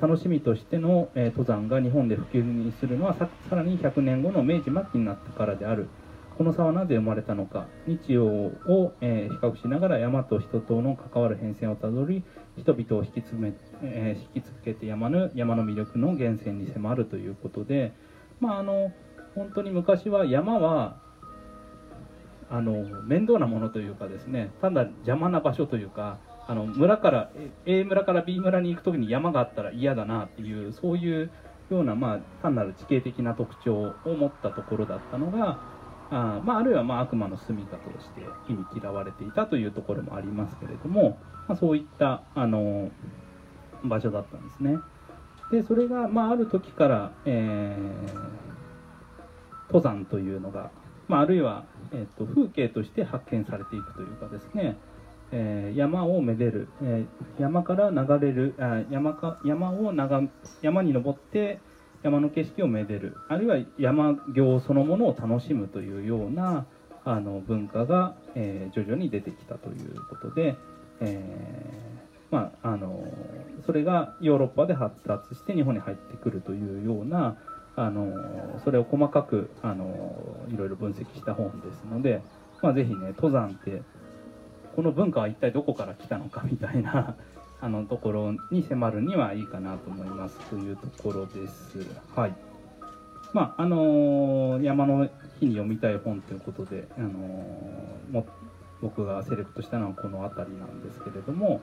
[0.00, 5.88] 楽しみとしての、え登山が日本で普及にするのはさらに100年後の明治末期になってからである。
[6.36, 7.66] この差はなぜ生まれたのか。
[7.86, 12.22] 日曜を、え比較しながら山と人との関わる変遷をたどり
[12.58, 17.92] 人々を引きつめ、え引きつけて山の山の魅力の源泉に迫るということで
[18.38, 18.92] まああの
[19.36, 20.96] 本当に昔は山は
[22.50, 26.18] あの面倒なものというかですねただ邪魔な場所というか
[26.48, 27.30] あの村から
[27.66, 31.30] A 村から B 村に行く時に山があったら嫌だなっていうそういう
[31.70, 35.58] ような、まあ、単なる地形的な特徴を持ったところだったのが
[36.10, 41.18] あ,、まあ、あるいはまあ悪魔の住みかとして意味嫌われていたというところもありますけれども、
[41.48, 42.90] まあ、そういったあの
[43.84, 44.78] 場所だったんですね。
[45.50, 48.55] でそれが、まあ、ある時から、えー
[49.68, 50.70] 登山というのが、
[51.08, 54.76] まあ、あるいは、えーと、風景として発見されていくというかですね、
[55.32, 60.28] えー、山をめでる、えー、山から流れるあ山か山を眺
[60.62, 61.60] 山に登って
[62.02, 66.66] 山の景色をめでるあるいは山行そのものを楽しむというような
[67.04, 70.56] あの文化が、えー、徐々に出てきたということで、
[71.00, 71.22] え
[72.30, 73.04] まあ、あの
[73.64, 77.36] それがヨーロッパで発達して日本に入ってくるというような
[77.76, 80.16] あのそれを細かくあの
[80.48, 82.22] いろいろ分析した本ですので、
[82.62, 83.82] まあ、ぜひね登山って
[84.74, 87.16] この文化は一体どこから来たのかみたいな
[87.60, 91.78] あのところに迫るにはいいかなと思いますというところです。
[92.14, 92.34] はい
[93.32, 95.08] まああの山の
[95.40, 97.10] 日に読みたい本ということで、あの
[98.10, 98.26] も
[98.80, 101.60] 僕がセレクトしたのはこの辺りなんですけれども、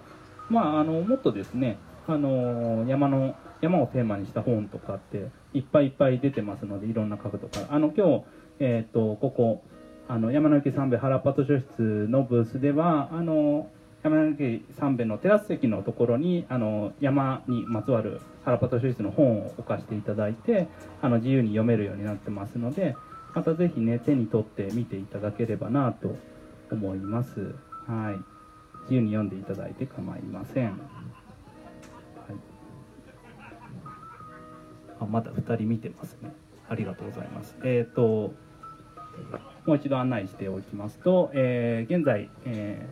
[0.49, 7.67] まあ、あのもっとですねあの山の山をテーマにした本とかっていっぱいいっぱい出てますのでいろんな角度から。
[7.69, 8.23] あの今日、
[8.59, 9.63] えーと、ここ
[10.07, 13.69] あの山の池三兵衛原っぱ図書室のブースではあの
[14.03, 20.67] 山の池三兵衛のテラス席のところにあの山にまつわる原っぱ図書室の本を置かせていただいて
[21.01, 22.95] あの自由に読めるようになってますので
[23.33, 26.15] またぜひね手に取って見ていただければなと
[26.71, 27.55] 思います。
[27.87, 28.33] はい。
[28.83, 30.79] 自由に読んでいただいて構いません。
[35.03, 36.33] あまだ2人見てますね。
[36.69, 37.55] ありがとうございます。
[37.63, 38.33] えっ、ー、と
[39.65, 42.85] もう一度案内しておきますと、えー、現在、え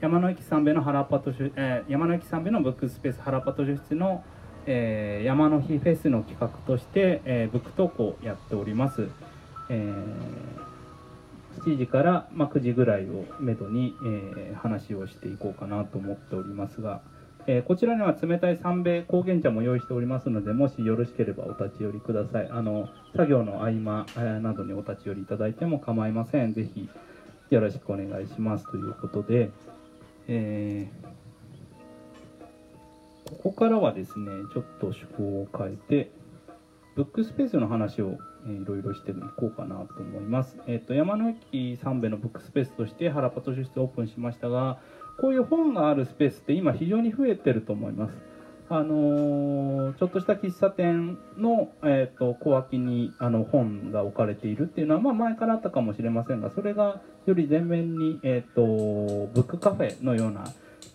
[0.00, 4.24] ー、山の駅三兵衛の原っぱ図書、えー、山の駅三兵衛のブックスペース原っぱ図書室の、
[4.66, 9.08] えー、山の日フェスの企画として、えー、ブック投稿をやっております、
[9.68, 17.02] えー、7時から、まあ、9時ぐらいをめどに、えー、話をしていこうかなと思っておりますが、
[17.46, 22.48] えー、こちらには冷たい三米高原茶も用意しておりますのでもしよろしければお立ち寄りください。
[22.50, 24.06] あの作業の合間、
[24.40, 26.54] などにお立ち寄りいただいても構いません。
[26.54, 26.88] ぜひ
[27.50, 28.70] よろしくお願いします。
[28.70, 29.50] ということで
[30.26, 36.10] えー、ここからはですねちょっと趣向を変えて
[36.96, 40.56] ブックスペースの話を、いろいろしていこうかなと思います。
[40.68, 44.78] えっ、ー、と山の駅三部のブックスペースとして原パ図書室オープンしましたが、
[45.20, 48.34] こういう本があるスペースって今非常に増えてると思います。
[48.70, 60.44] あのー、ちょっとした喫茶店の、えーと、小脇にあの本が置かれているっていうのは、まあ、前からあったかもしれませんがそれがより前面に、えーと、ブックカフェのような、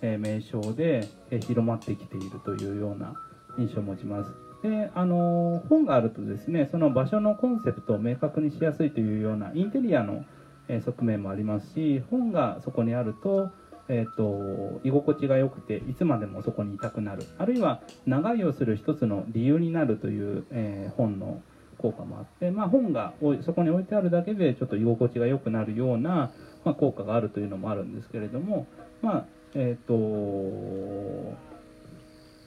[0.01, 3.13] えー、名称で、えー、広まってきているというような
[3.59, 4.31] 印象を持ちます。
[4.63, 10.25] であの本があるとですねその場所のコンセプトを明確にしやすいというようなインテリアの、
[10.67, 13.51] え側面もありますし本がそこにあると
[13.89, 17.23] えーと、居心地が良くていつまでもそこにいたくなる。
[17.37, 21.41] あるいは長居をする一つの理由になるという、えー、本の
[21.79, 26.31] 効果もあって、まあ、本がそこに置いてあるだけでちょっと居心地が良くなるような、
[26.63, 28.67] まあ、効果があるというのもあるんですけれども、
[29.01, 29.25] まあ
[29.55, 31.35] えーと、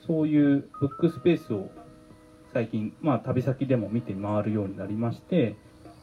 [0.06, 1.70] そういうブックスペースを
[2.52, 5.56] 最近、まあ、旅先でも見て回るようになりまして、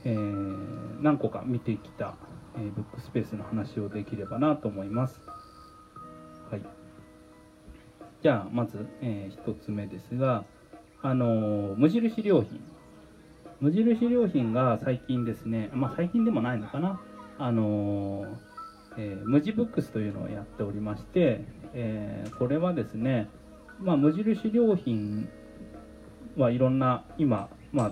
[0.04, 2.16] えー、何個か見てきた
[2.56, 5.22] えー、ブックスペースの話をできればなと思います。
[6.52, 6.62] はい。
[8.22, 10.46] じゃあ、まず、えー、1つ目ですが、
[11.02, 12.62] あのー、無印良品。
[13.60, 17.02] 無印良品が最近ですね、まあ最近でもないのかな、
[17.38, 18.26] あの、
[18.98, 23.30] え、無地ブックスというのをやっておりまして、え、これはですね、
[23.80, 25.30] まあ、無印良品
[26.36, 27.92] はいろんな今、まあ、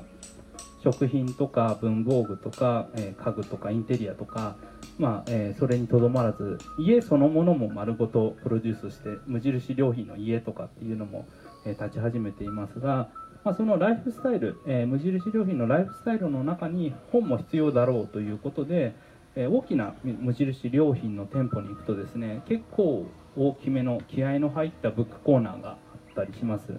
[0.84, 4.56] 食品とか文房具とか、え、家具とかインテリアとか、
[5.00, 11.28] まあえ、それにとどまらず家そのものも丸ごとプロデュースして無印良品の家とかっていうのも、
[11.66, 13.10] え、立ち始めていますが、
[13.44, 18.94] まあ、そのライフスタイル、え無印良品のライフスタイルの中に本も必要だろうということで、
[19.36, 23.06] え大きな無印良品の店舗に行くとですね結構
[23.38, 25.78] 大きめの気合の入ったブックコーナーがあっ
[26.16, 26.76] たりします。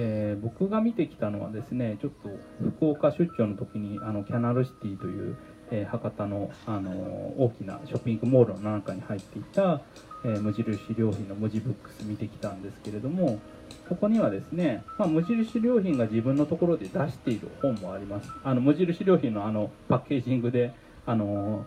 [0.00, 2.30] えー、僕が見てきたのはですねちょっと
[2.78, 5.36] 福岡出張の時にあのキャナルシティという、
[5.72, 6.92] えー、博多の、あの
[7.36, 9.80] 大きなショッピングモールの中に入っていた、
[10.24, 13.40] え、無印良品の文字ブックス見てきたんですけれども
[13.88, 18.30] ここにはですね、まあ、無印良品が自分のところで出している本もあります。
[18.44, 20.74] あの無印良品のあのパッケージングで
[21.06, 21.66] あの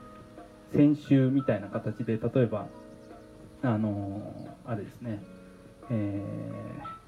[0.74, 2.68] 先週みたいな形で例えば
[3.62, 5.22] あのあれですね
[5.90, 7.01] えー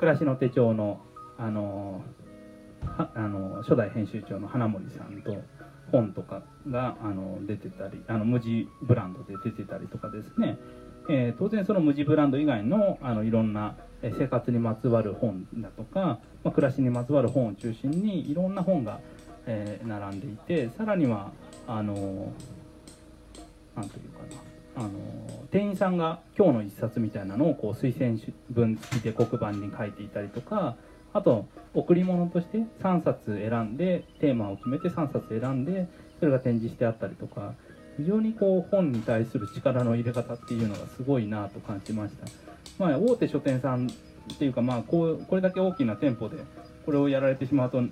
[0.00, 0.98] 暮らしの手帳の
[1.38, 2.02] あの
[2.96, 5.36] あの初代編集長の花森さんと
[5.92, 10.56] 本とかがあの出てたりあの無地ブランドで出てたりとかですね、
[11.10, 19.00] えー、当然その無地ブランド以外のあのいろんな生活にまつわる本だとか、まあ、暮らしにまつわる本を中心にいろんな本が、
[19.46, 21.30] えー、並んでいてさらには
[21.66, 22.32] あの
[23.76, 24.49] 何というかな。
[24.76, 24.90] あの
[25.50, 28.18] 店員さんが今日の一冊みたいなのをこう推薦
[28.50, 30.76] 文付きで黒板に書いていたりとか
[31.12, 37.54] あと贈り物として3冊選んでテーマを決めて3冊選んでそれが展示してあったりとか
[37.96, 42.26] 非常にこう本に対する力の入れ方っていうのがすごいなと感じました、
[42.78, 46.36] まあ、大手書店さんっていうかまあこうこれだけ大きな店舗で
[46.86, 47.82] これをやられてしまうと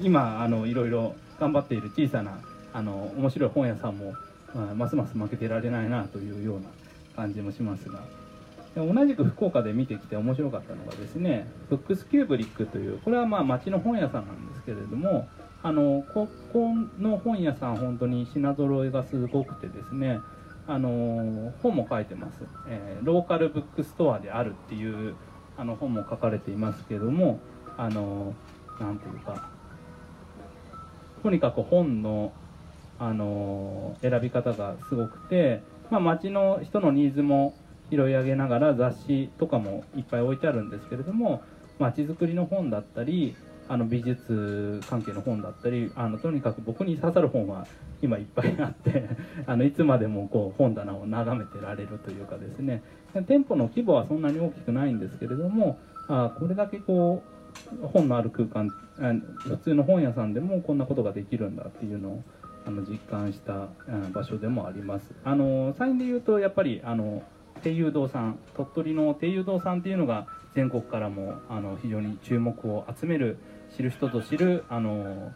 [0.00, 2.38] 今あのいろいろ頑張っている小さな
[2.72, 4.14] あの面白い本屋さんも
[4.54, 6.68] まあ、ますます負けてられないなというような
[7.16, 8.00] 感じもしますが。
[8.76, 15.28] 同じく福岡で見てきて面白かったのがですねブックスキューブリックというこれはまあ町の本屋さんなんですけれども
[15.62, 20.20] あのここの本屋さん本当に品揃えがすごくてですね
[20.66, 25.16] あの本も書いてます、えー、ローカルブックストアであるっていう
[25.56, 27.40] あの本も書かれていますけども
[27.76, 28.34] あの
[28.78, 29.50] なんていうか
[31.22, 32.32] とにかく本の
[33.00, 37.54] あの選び方がすごくて、まあ、町の人のニーズも
[37.90, 41.42] 拾い上げながら雑誌とかもいっぱい置いてあるんですけれども
[41.78, 43.34] 町づくりの本だったり
[43.68, 47.66] あの美術関係の本だったりあのとにかく僕に刺さる本は
[48.02, 49.08] 今いっぱいあって
[49.46, 52.82] あのいつまでもこう本棚を眺めてられるというかですね。
[53.26, 57.22] 店舗の規模はそんなに大きくないんですけれどもあこれだけこ
[57.82, 58.70] う本のある空間
[59.38, 62.22] 普通の本屋さんでもこんなことができるんだっていうのを
[62.66, 63.68] あの実感した
[64.12, 65.14] 場所でもあります。
[65.24, 67.22] あのサインで言うとやっぱりあの
[67.62, 73.38] 低誘導さん鳥取の低誘導さんっていうのが全国からもあの非常に注目を集める
[73.76, 75.32] 知る人ぞ知るあの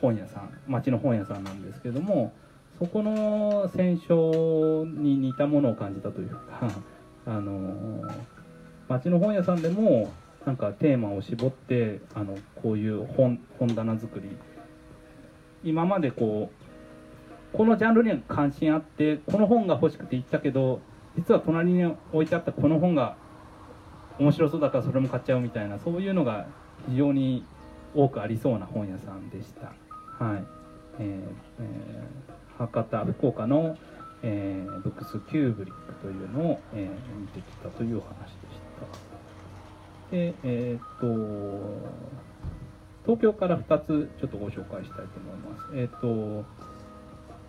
[0.00, 2.32] 本屋さん町の本屋さんなんですけども
[2.78, 6.70] そこの戦勝に似たものを感じたというか
[7.26, 8.02] あの
[8.88, 10.12] 町の本屋さんでも
[10.44, 14.28] なんかテーマを絞ってあのこういう本本棚作り
[15.64, 16.61] 今までこう
[17.52, 20.80] このジャンルには関心あってこの本が欲しくて行ったけど
[21.16, 23.16] 実は隣に置いてあったこの本が
[24.18, 26.46] 面白そうだからそれも買っちゃうみたいなそういうのが
[26.88, 27.44] 非常に
[27.94, 29.72] 多くありそうな本屋さんでした。
[30.24, 30.44] はい
[30.98, 33.76] えーえー、博多福岡の、
[34.22, 38.60] えー、ブックスキューブリックというのを、えー、見てきたというお話でし
[40.10, 40.16] た。
[40.16, 41.06] でえー、っと
[43.04, 45.70] 東京から2つちょっとご紹介したいと思います。
[45.74, 46.44] えー、っと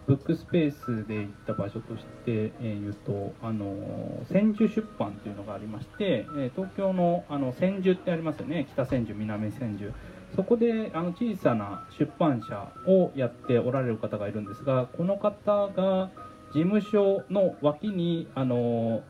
[0.05, 6.25] ブックスペースで行った場所として、え、言うと、あの千住出版というのがありまして、
[6.55, 8.67] 東京のあの千住ってありますよね。
[8.73, 9.93] 北千住南千住。
[10.35, 16.09] そこであの小さな出版社をやっておられる方がいるんですがこの方が
[16.53, 19.03] 事務所の脇にあの、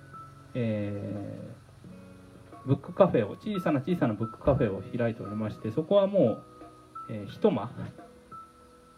[0.53, 6.43] えー、ブックカフェを小さな小さなブックカフェを開いておりましてそこはもう、
[7.09, 7.69] えー、一間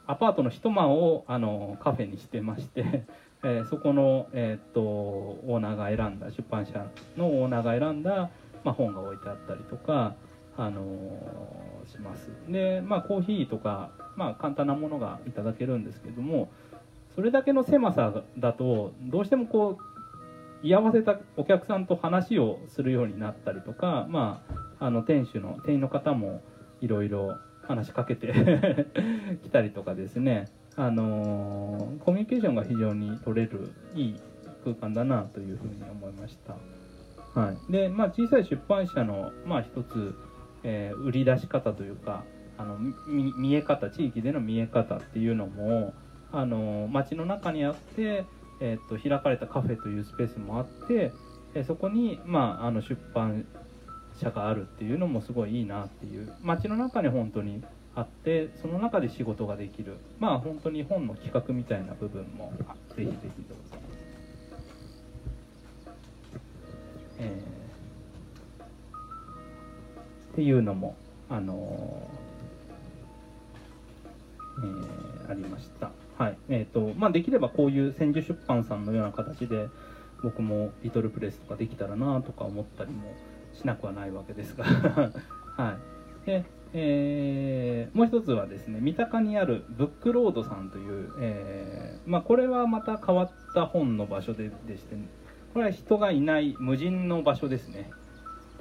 [0.07, 3.03] アパートの一間をあのカフェにしてまして
[3.43, 8.29] えー、そこの、えー、っとオーナーが選んだ出版社のオーナーが選んだ、
[8.63, 10.15] まあ、本が置いてあったりとか、
[10.57, 12.31] あのー、します。
[12.49, 16.49] でまあコーヒーとか、まあ、簡単なものがいただけるんですけども
[17.15, 24.41] それだけの狭さだとどうしてもこう居合わせたお客さんと話をするようになったりとか、ま
[24.79, 26.41] あ、あの店主の店員の方も
[26.81, 27.37] いろいろ
[27.67, 28.27] 話しかけて
[29.43, 34.15] きたりとかですねあのー、コミュニケーションが非常に取れるいい
[34.63, 36.55] 空間だなというふうに思いました。
[37.39, 40.15] はい、で、まあ、小さい出版社の、まあ、一つ、
[40.63, 42.23] えー、売り出し方というか
[42.57, 45.93] あの見え方地域での見え方っていうのも、
[46.31, 48.25] あのー、街の中にあって、
[48.61, 51.11] えーと、と開かれたカフェというスペースもあって、
[51.55, 53.45] えそこに、まあ、あの出版
[54.21, 57.63] 社があるっていうのもすごいいいなっていう街の中に本当に
[57.95, 62.53] あってその中で仕事ができるまあ本当に本の企画みたいな部分も
[62.95, 63.77] ぜひぜひどうぞ。
[67.17, 68.63] えー、
[70.33, 70.95] っていうのも
[71.29, 75.91] あのー、えー、ありました。
[76.17, 79.67] はいえーとまあ、できればこういう千住出版さんのような形で
[80.23, 83.13] 僕もリトルプレスとかできたらなとか思ったりも
[83.59, 84.65] しなくはないわけですが。
[85.57, 85.77] は
[86.23, 86.45] い、で
[86.77, 94.97] えー、もう一つはですね三鷹にあるブックロードさんという、えー、まあ、これはまた変わった本の場所ででして、
[95.53, 97.89] これは人がいない無人の場所ですね。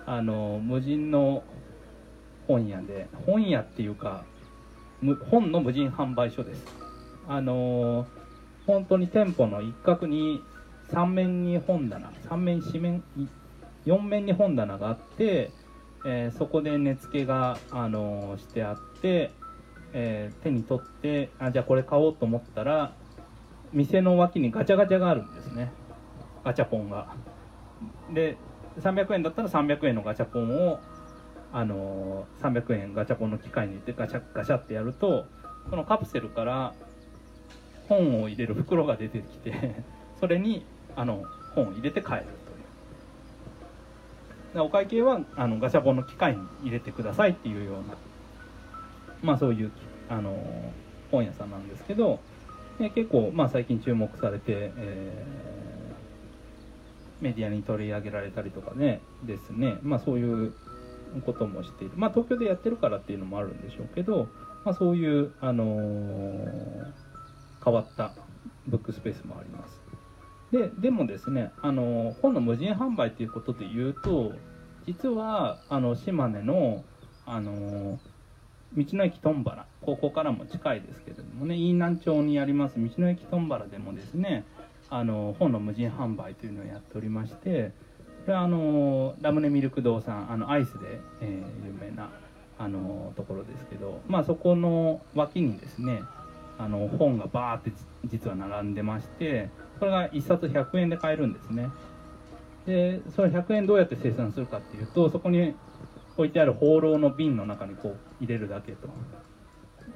[0.06, 1.42] あの無人の
[2.46, 4.24] 本屋で本屋っていうか
[5.30, 6.64] 本の無人販売所です。
[7.26, 8.06] あの
[8.66, 10.40] 本当に店舗の一角に
[10.92, 13.02] 3面に本棚3面4面
[13.86, 15.50] 4面に本棚があって
[16.04, 19.30] えー、そこで値付けが、あのー、してあって、
[19.94, 22.94] えー、手に取ってあじゃあこれ買おうと思ったら
[23.72, 25.72] 店の脇にガチャガチャがあるんですね。
[26.44, 27.16] ガチャポンが。
[28.12, 28.36] で
[28.78, 30.78] 300円だったら300円のガチャポンを、
[31.52, 35.24] あのー、300円ガチャポンの機械に入れてガチャガチャってやると
[35.70, 36.74] このカプセルから
[37.88, 39.82] 本を入れる袋が出てきて
[40.20, 40.66] それに
[40.96, 41.24] あの
[41.54, 42.26] 本を入れて帰る。
[44.56, 47.96] お会計はあのガシャポンの機械に入れてくださいっていうような、
[49.22, 49.72] まあ、そういう
[50.08, 50.36] あの
[51.10, 52.20] 本屋さんなんですけど、
[52.80, 60.52] え結構、まあ、最近注目されて、えー、メディアに取り上げられたりとかねですね、まあ、そういう
[61.24, 64.28] こともしている、まあ、東京でやってるからっていうのもあるんでしょうけど、
[64.64, 66.92] まあ、そういう、あのー、
[67.64, 68.12] 変わった
[68.66, 69.83] ブックスペースもあります。
[70.52, 74.32] ででもですねあの本の無人販売ということで言うと
[74.86, 76.84] 実はあの島根の
[77.26, 77.98] あの
[78.76, 84.44] 道の駅とんばらここからも近いですけれどもね飯南町にあります道の駅とんばらでもですね
[84.90, 87.72] あの本の無人販売というのをやっておりまして
[88.26, 92.10] これはあのラムネミルク堂さんあのアイスで、えー、有名な
[92.58, 96.02] あのところですけど、まあ、そこの脇にですね
[96.58, 97.72] あの本がバーって
[98.06, 101.70] 実は並んでましてこれが1冊100円で買えるんですね。
[102.66, 105.54] でその100円どうやって生産するかっていうとそこに
[106.16, 108.88] 置いてある放浪の瓶の中にこう入れるだけと。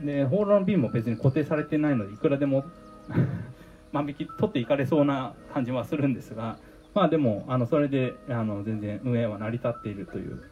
[0.01, 2.64] で放浪の瓶も別に固定されてないのでいくらでも
[3.93, 6.59] 万引き取っていかれそうな感じはするんですが
[6.95, 10.43] まあでもあのそれであの全然運営は成り立っているという、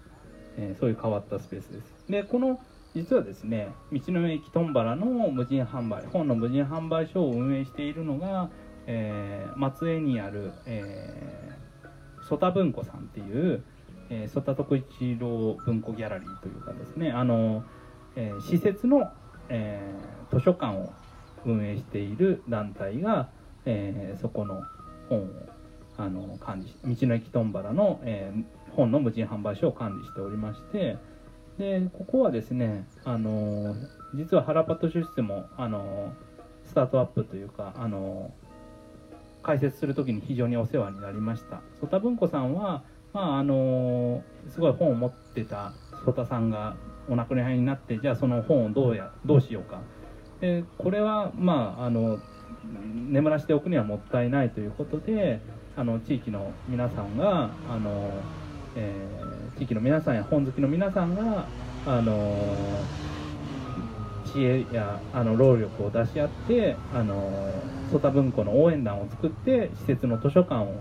[0.57, 2.07] えー、そういう変わったスペースです。
[2.09, 2.61] でこの
[2.95, 8.49] 実はですね道の駅トンバラの無人販売本の無人販売所を運営しているのが、
[8.87, 13.63] えー、松江にある、えー、曽田文庫さんっていう、
[14.11, 17.65] えー、曽田徳一郎文庫ギャラリーというかですねあの、
[18.15, 19.11] えー、施設の、
[19.49, 20.93] えー、図書館を
[21.45, 23.29] 運営している団体が、
[23.65, 24.63] えー、そこの
[25.09, 25.29] 本を
[25.99, 30.99] あの管理道の駅トンバラの、えー、本の無人販売所を管理しておりまして
[31.59, 33.75] でここはですねあの
[34.15, 36.13] 実は原パト書室もあの
[36.65, 38.35] スタートアップというかあの
[39.47, 41.61] 解説する時に非常にお世話になりました。
[41.81, 42.83] 曽田文庫さんは、
[43.13, 45.73] まあ、あのすごい本を持ってた
[46.05, 46.77] 曽田さんが
[47.09, 49.81] お亡くなりになってじゃあその本をどうやどうしようか。
[50.41, 52.19] でこれはまああの
[53.09, 55.41] 眠らせておくにはもったいないということで
[55.77, 58.11] あの地域の皆さんがあの、
[58.75, 61.47] えー、地域の皆さんや本好きの皆さんが
[61.87, 62.37] あの
[64.37, 67.51] 知恵やあの労力を出し合ってあの
[67.91, 70.75] 曽田文庫の応援団を作って施設の図書館を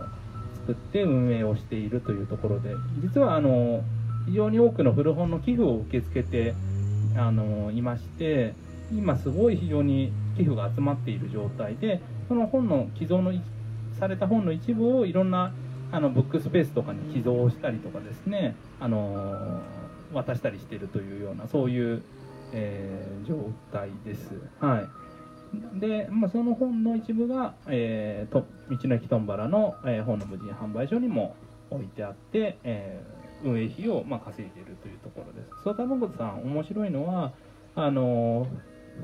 [0.68, 3.82] 作って運営をしているというところで実はあの
[4.26, 6.54] 非常に多くの古本の寄付を受け付けて
[7.16, 8.54] あのいまして
[8.92, 13.32] 今すごい非常に寄付が集まっている状態でその本の寄贈の
[14.00, 15.54] された本の一部をいろんな
[15.92, 19.62] あのブックスペースとかに寄贈したりとかですねあの
[20.14, 22.04] 渡したりしているというようなそういう、
[22.54, 24.34] えー、状態です。
[24.60, 25.06] はい
[25.80, 31.36] で、まあ、その本の一部が、えー、と道の駅とんばらの、えー、本の無人販売所にも
[31.70, 35.64] 置いてあって、えー、運営費を、まあ、稼いでいるというところです。
[35.64, 37.34] 曽田誠さん面白いのは
[37.76, 38.48] あの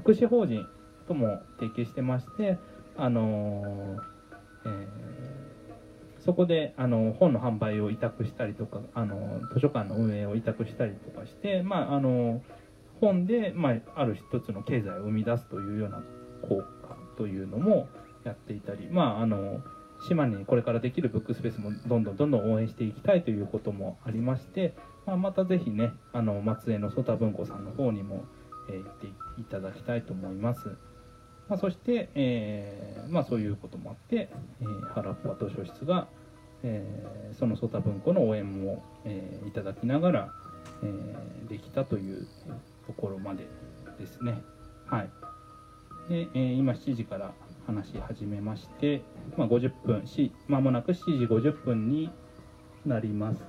[0.01, 0.65] 福祉法人
[1.07, 2.57] とも提携してまして、
[2.97, 3.97] あの
[4.65, 12.41] えー、そこであの本の販売を委託したりとかあの図書館の運営を委託したりとかして、まあ、あの
[13.01, 16.01] 本で、まあ、ある一つの経済を生み出すというような
[16.47, 17.89] 効果というのも
[18.23, 19.61] やっていたり、まあ、あの
[20.07, 24.75] 島にこれからできるブックスペースもどんどんどんどん応援していきたいということもありまして、
[25.05, 28.23] まあ、またぜひねあの松江の曽田文庫さんの方にも
[28.69, 29.07] えー、言って
[29.39, 30.67] いただきたいと思います。
[31.49, 34.29] まあ、そして、えー、まあ、そういうこともあって、
[34.61, 36.07] えー、原っぱ図書室が、
[36.63, 40.33] えー、その曽田文庫の応援も、えー、いただきながら、
[40.83, 42.27] えー、できたという
[42.87, 43.47] ところまで
[43.99, 44.41] ですね。
[44.85, 45.09] はい。
[46.09, 47.33] で、えー、今7時から
[47.65, 49.01] 話し始めまして、
[49.37, 52.11] まあ、50分し、まもなく7時50分に
[52.85, 53.41] なります。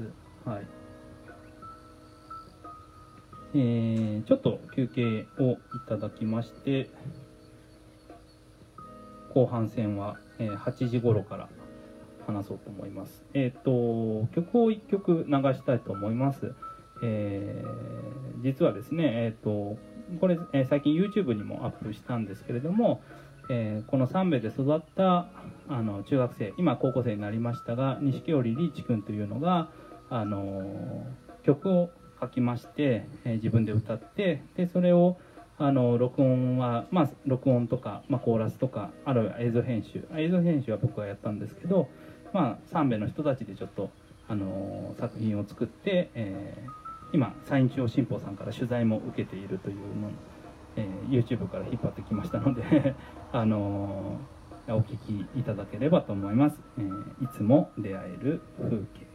[0.44, 0.66] はい。
[3.54, 5.56] えー、ちょっと休憩をい
[5.86, 6.88] ただきまして
[9.34, 11.48] 後半戦は、えー、8時頃から
[12.26, 13.24] 話そうと思います。
[13.34, 16.54] えっ、ー、と曲を1曲流したいと思います。
[17.02, 19.76] えー、実はですね、えっ、と
[20.20, 23.02] これ、え最近 YouTube にもアップしたんですけれども、
[23.50, 25.26] えこの三名で育った
[25.68, 29.68] あの中学生今高校生になりましたが錦織リーチ君というのが
[30.10, 31.06] あの
[31.44, 31.90] 曲を
[32.20, 35.16] 書きまして、え自分で歌ってでそれを
[35.58, 41.88] あの録音は、まあ、録音とか、まあ、コーラスとかあるいは映像編集映像編集は僕がやったんですけど、
[42.32, 43.90] まあ、3名の人たちでちょっと、
[44.28, 46.81] あの作品を作って、えー、
[47.12, 50.10] 今山陰地方新報さんから取材も受けているというのを、
[50.76, 52.94] えー、YouTube から引っ張ってきましたので
[53.32, 54.18] あの
[54.68, 59.11] お聞きいただければと思います、えー、いつも出会える風景。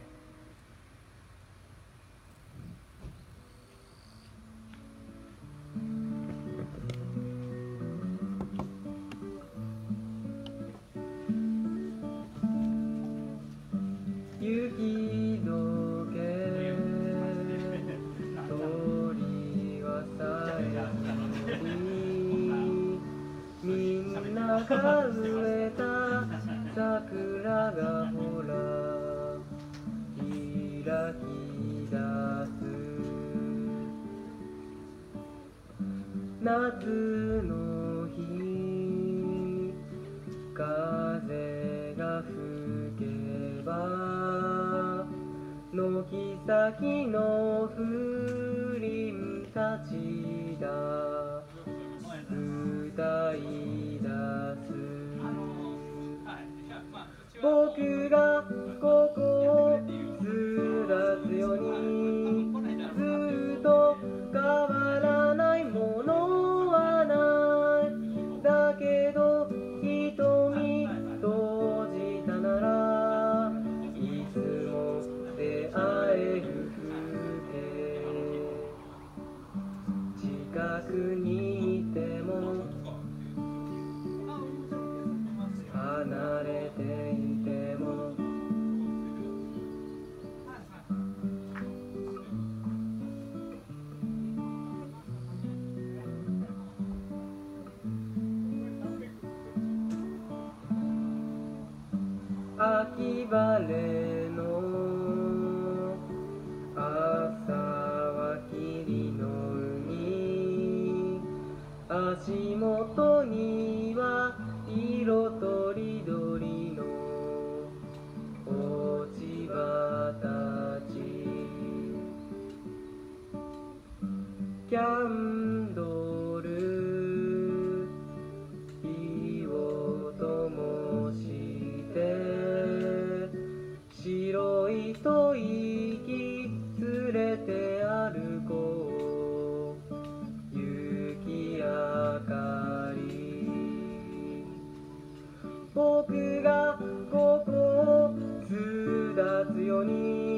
[145.88, 146.78] 僕が
[147.10, 148.10] ここを
[148.46, 150.37] 巣立つように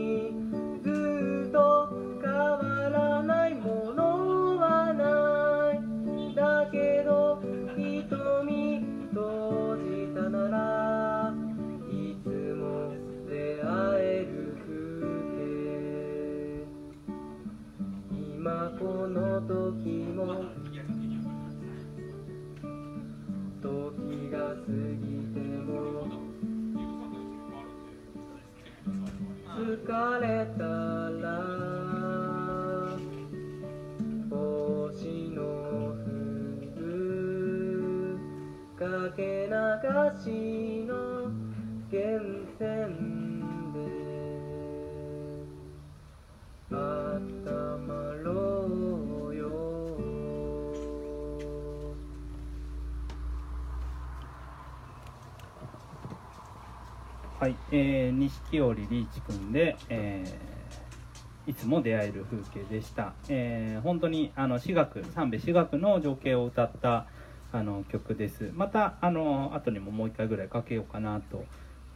[39.51, 41.29] 流しの
[41.91, 42.23] 源
[42.55, 42.71] 泉
[43.75, 43.83] で
[46.71, 48.31] あったまろ
[49.29, 49.51] うよ
[57.41, 60.51] はい、えー、錦織リーチ君で、えー
[61.47, 63.15] いつも出会える風景でした。
[63.29, 67.07] えー本当にあの私学、三部私学の情景を歌った
[67.53, 68.51] あの曲です。
[68.55, 71.45] またあの後にももう一回ぐらいかけようかなと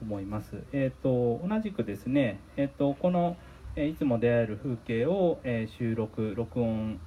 [0.02, 0.64] 思います。
[0.72, 3.36] えっ、と同じくですね、えっ、とこの、
[3.76, 6.98] えいつも出会える風景を、え収録録音、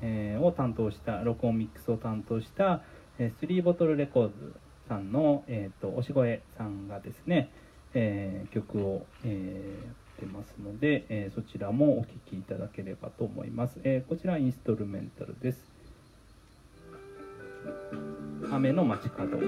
[0.00, 2.82] えーを担当した録音ミックスを担当した、
[3.18, 4.54] えースリーボトルレコーズ
[4.88, 7.50] さんの、えー、と押越さんがですね、
[7.94, 9.86] えー曲を、えー
[10.20, 15.77] やってますので、えーそちらもお聴きいただければと思います、えこちらインストルメンタルです
[18.50, 19.38] 雨の街角。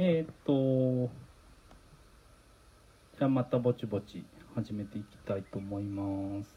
[0.00, 1.10] えーっと
[3.18, 4.24] じゃあまたぼちぼち
[4.54, 6.56] 始めていきたいと思います。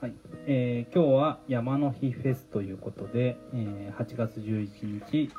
[0.00, 0.14] はい、
[0.48, 5.30] えー今日は山の日フェスということで、えー8月11日、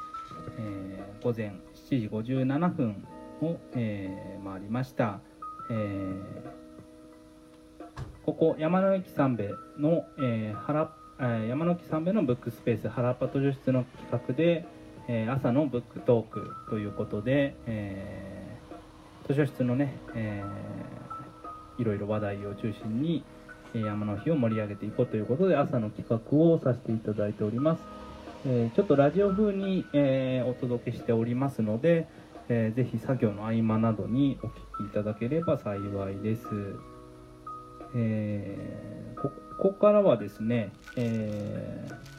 [0.60, 3.05] えー午前7時57分
[3.41, 5.20] を、えー回りました、
[5.70, 6.24] えー
[8.26, 10.89] ここ山の駅三兵衛の、えー原っ
[11.20, 14.65] え山の木三部のブックスペース原っぱ図書室の企画で、
[15.07, 23.24] えー朝のブックトークということで、えー図書室のね、えーいろいろ話題を中心に、
[23.74, 27.82] え山の日を盛り上げていこうということで朝の企画をさせていただいております、
[28.45, 32.07] えーちょっとラジオ風に、えお届けしておりますので、
[32.47, 34.51] えーぜひ作業の合間などにお聞
[34.86, 36.47] きいただければ幸いです。
[37.95, 42.18] えーここからはですね、えー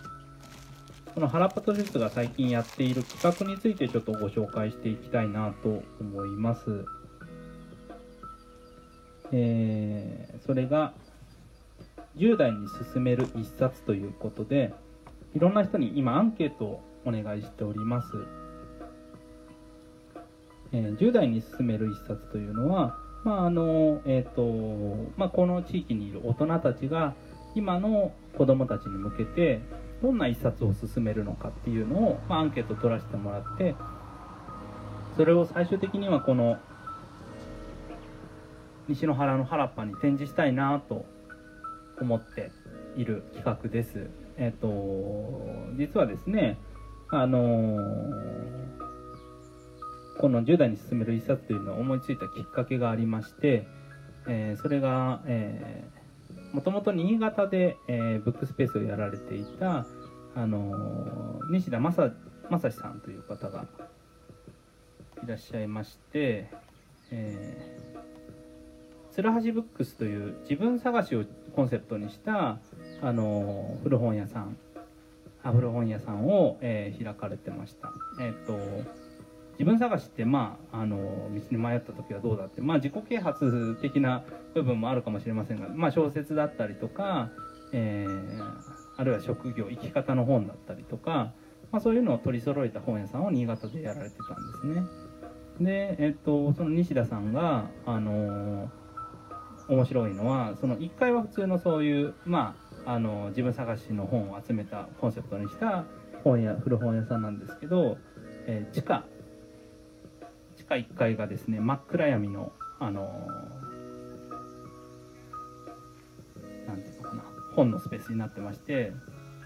[1.19, 6.85] この原っぱ図書室が最近やっている企画についてちょっとご紹介していきたいなと思います。
[9.33, 10.93] えーそれが
[12.17, 14.73] 10代に進める一冊ということで、
[15.35, 18.09] いろんな人に今アンケートをお願いしております。
[20.73, 27.15] えー10代に進める一冊というのは、まああのえーとまあ、この地域にいる大人たちが
[27.59, 29.61] 今の子どもたちに向けて
[30.01, 33.75] どんな一冊を進めるのかっていうのを、まあ、アンケート取らせてもらって
[35.17, 36.57] それを最終的にはこの
[38.87, 41.05] 西の原の原っぱに展示したいなと
[42.01, 42.53] 思って
[42.97, 44.09] いる企画です。
[44.37, 44.69] えっ、と
[45.77, 46.59] 実はですね
[47.11, 48.79] あのー
[50.21, 53.69] この10代に進める一冊というのを思いついたきっかけがありまして、
[54.27, 55.98] えーそれが、えー、
[56.53, 59.87] もともと新潟で、えーブックスペースをやられていた、
[60.35, 62.13] あのー西田正
[62.51, 63.67] 正史さんという方が
[65.25, 66.49] いらっしゃいまして、
[67.11, 71.25] えー、鶴橋ブックスという自分探しを
[71.55, 72.59] コンセプトにした、
[73.03, 74.57] あのー古本屋さん
[75.43, 77.93] あ古本屋さんを、えー開かれてました。
[78.21, 78.59] えっ、と
[79.59, 80.97] 自分探しって、まあ、あの
[81.35, 87.31] 道に迷った時はどうだって、まあ、自己啓発的な部分もあるかもしれませんが、まあ、小説だったりとか、
[87.73, 91.33] えーあるいは職業生き方の本だったりとか、
[91.71, 94.83] まあ、そういうのを取り揃えた本屋さんを新潟でやられてたんですね。
[95.61, 98.69] で、えっとその西田さんが、あの
[99.69, 105.85] 面白いのはその1階は普通のそういう、まあ、あの自分探しの本を集めたコンセプトにした
[106.25, 107.99] 本屋古本屋さんなんですけど、
[108.47, 109.05] えー地下
[110.69, 113.59] 下1階がですね真っ暗闇のあのー
[116.77, 117.23] ていうのかな
[117.57, 118.93] 本のスペースになってまして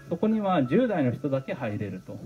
[0.09, 2.17] そこには10代の人だけ入れると。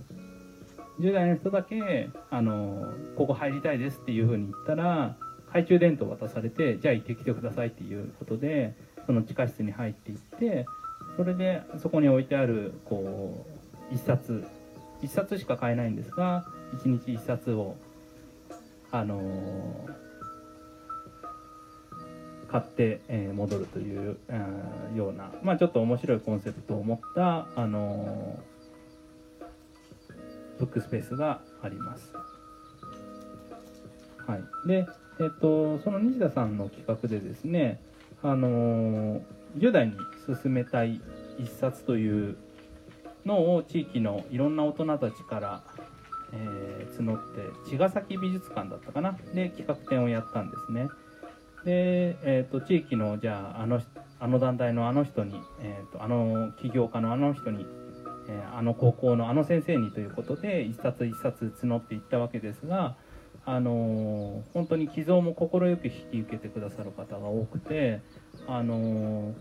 [0.99, 8.75] 10代の人だけ、あのーここ入りたいですっていうふうに言ったら懐中電灯渡されてじゃあ行ってきてくださいっていうことで
[9.05, 10.65] その地下室に入っていって
[11.15, 13.45] それでそこに置いてあるこ
[13.91, 14.43] う一冊。
[15.01, 16.43] 一冊しか買えないんですが
[16.73, 17.75] 一日一冊を
[18.91, 20.07] あのー
[22.49, 28.39] 買って、えー戻るという、あーような、まあ、ちょっと面白いコンセプトを持った、あの
[30.57, 32.13] ブックスペースがあります。
[34.25, 34.87] はい、で、
[35.19, 37.81] えっと、その西田さんの企画でですね、
[38.23, 39.21] あのー
[39.57, 39.93] 10代に
[40.41, 41.01] 進めたい
[41.39, 42.37] 一冊という
[43.25, 45.63] のを地域のいろんな大人たちから、
[46.33, 49.17] えー募って茅ヶ崎美術館だったかな。
[49.33, 50.87] で企画展をやったんですね。
[51.63, 53.81] で、えー、と地域のじゃああの
[54.19, 57.65] あの団体のあの人に、えー、とあの起業家のあの人に、
[58.29, 62.95] えーあの高校のあの先生にということで一冊一冊募っていったわけですが
[63.45, 68.01] あのー本当に寄贈も快く引き受けてくださる方が多くて
[68.47, 69.33] あのー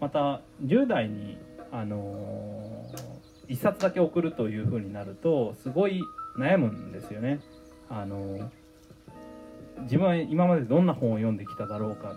[0.00, 1.36] また10代に
[1.70, 6.00] あのー一冊だけ送るというふうになるとすごい
[6.38, 7.40] 悩むんですよね。
[7.90, 8.38] あの
[9.82, 12.14] 自分は今までどんな本を読んできただろうか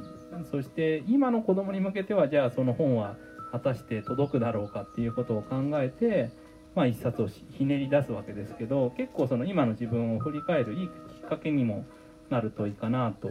[0.52, 3.16] そして今の子供に向けてはじゃあその本は
[3.52, 6.30] 果たして届くだろうかっていうことを考えて、
[6.76, 10.92] まあ、一冊をひねり出すわけですけど結構その今の自分を振り返るいいき
[11.26, 11.86] っかけにも
[12.30, 13.30] なるといいかなと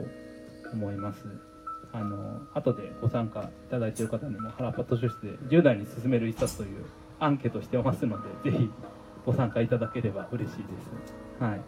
[0.73, 1.25] 思います。
[1.93, 6.87] あの後でご参加いただいている方にも原っぱ図書室で10代に進める一冊という
[7.25, 8.71] アンケートしてますのでぜひ
[9.25, 11.43] ご参加いただければ嬉しいです。
[11.43, 11.61] はい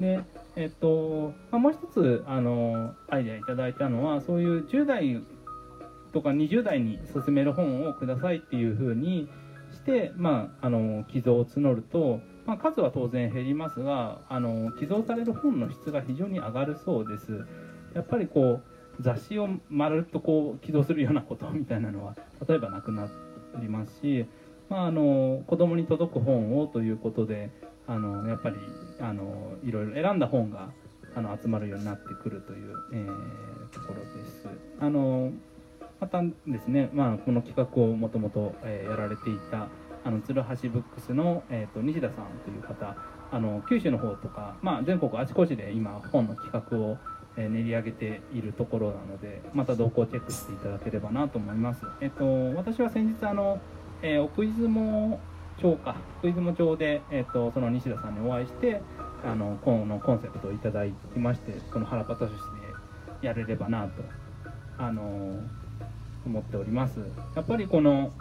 [0.00, 0.20] で
[0.56, 5.22] えっとまあ、もう一つあのアイデアいただいたのはそういう10代
[6.12, 9.28] とか20代に勧める本をくださいっていうふうに
[9.72, 17.46] して、まあ、あの寄贈を募ると、まあ、数は当然減りますがあの寄贈される本の質が非常に上がるそうです
[17.94, 23.08] やっぱりこう雑誌をまるっとこう寄贈するようなことみたいなのは例えばなくな
[23.60, 24.26] りますし、
[24.68, 27.50] まあ、あの子供に届く本をということで
[27.86, 28.56] あのやっぱり
[29.00, 30.70] あのいろいろ選んだ本が
[31.14, 34.48] あの集まるようになってくるという、えーところです。
[34.80, 35.32] あの
[36.00, 39.68] またですね、まあ、この企画をもともとやられていた
[40.04, 42.96] あの鶴橋ブックスの、えーと、西田さんという方
[43.32, 46.98] あの九州の方とか、まあ、全国あちこちで今本の企画を
[47.36, 51.82] 練り上げているところなのでまた動向をチェックしていただければなと思います。
[52.00, 53.58] えっ、ー、と、私は先日あの、
[54.02, 55.20] えー、奥出雲
[55.58, 55.96] 町か。
[56.18, 58.82] 奥出雲町で、えーと、その西田さんにお会いして
[59.24, 62.36] あのこのコンセプトをいただきましてこの原パタ書室
[63.20, 64.02] でやれればなと
[64.78, 65.40] あの
[66.24, 67.00] 思っております。
[67.34, 68.12] やっぱりこの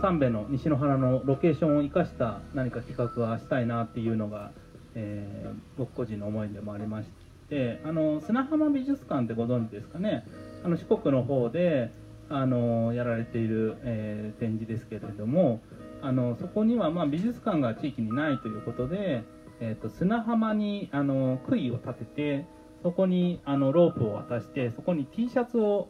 [0.00, 4.50] 三部の西の原のロケーションを生かした何か企画はしたいなっていうのが、
[4.94, 7.08] えー、僕個人の思いでもありまし
[7.48, 10.26] てあの砂浜美術館ってご存知ですかね。
[10.62, 11.90] あの四国の方で
[12.28, 15.60] あのやられている、えー、展示ですけれども
[16.02, 19.24] あのそこには、まあ、美術館が地域にないということで、
[19.60, 22.46] えーと、砂浜にあの杭を立てて
[22.82, 25.88] そこにあのロープを渡してそこに T シャツを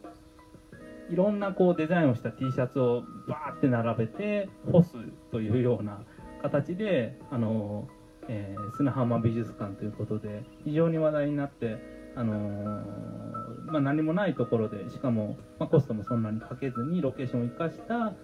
[1.10, 4.92] いろんなこうデザインをした T シャツをバーって並べて干す
[5.32, 6.02] というような
[6.42, 7.88] 形であの、
[8.28, 11.78] えー、砂浜美術館ということで非常に話題になって
[12.16, 18.14] あのー、まあ、何もないところでしかも、まあ、コストもそんなにかけずにロケーションを生かした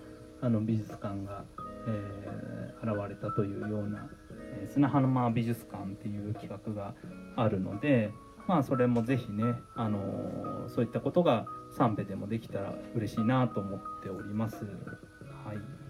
[0.43, 1.45] あの美術館が、
[1.88, 4.09] えー、現れたというような、
[4.55, 6.95] えー、砂浜美術館っていう企画が
[7.36, 8.11] あるので、
[8.47, 14.64] まあ、それもぜひね、あの、そういったことが3部でもできたら嬉しいなと思っております。
[14.64, 15.80] はい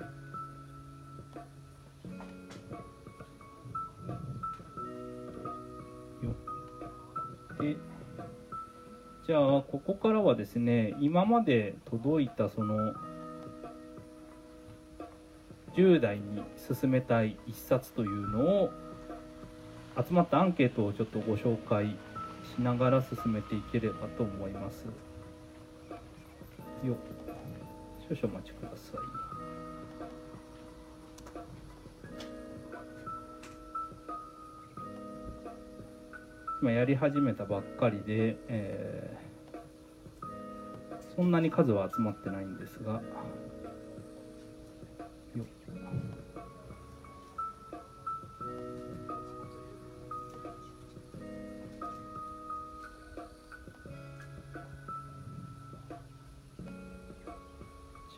[7.61, 7.77] で
[9.31, 12.95] じゃあここからはですね今まで届いたその
[15.77, 18.71] 10代に勧めたい一冊というのを
[19.97, 21.97] 集まったアンケートをちょっとご紹介
[22.57, 24.87] しながら進めていければと思います。
[26.85, 26.97] よ
[28.09, 29.20] 少々お待ちください。
[36.63, 43.01] 今やり始めたばっかりで、えー、そんなに数は集まってないんですが。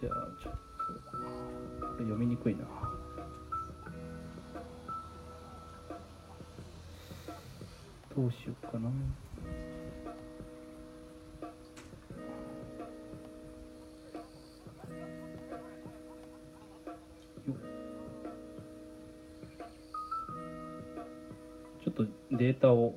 [0.00, 0.12] じゃあ
[0.42, 0.60] ちょっと。
[1.98, 2.91] 読みにくいな。
[8.14, 8.90] どうしようかな。
[21.82, 22.94] ちょっとデータを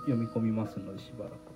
[0.00, 1.53] 読み込みますのでしばらく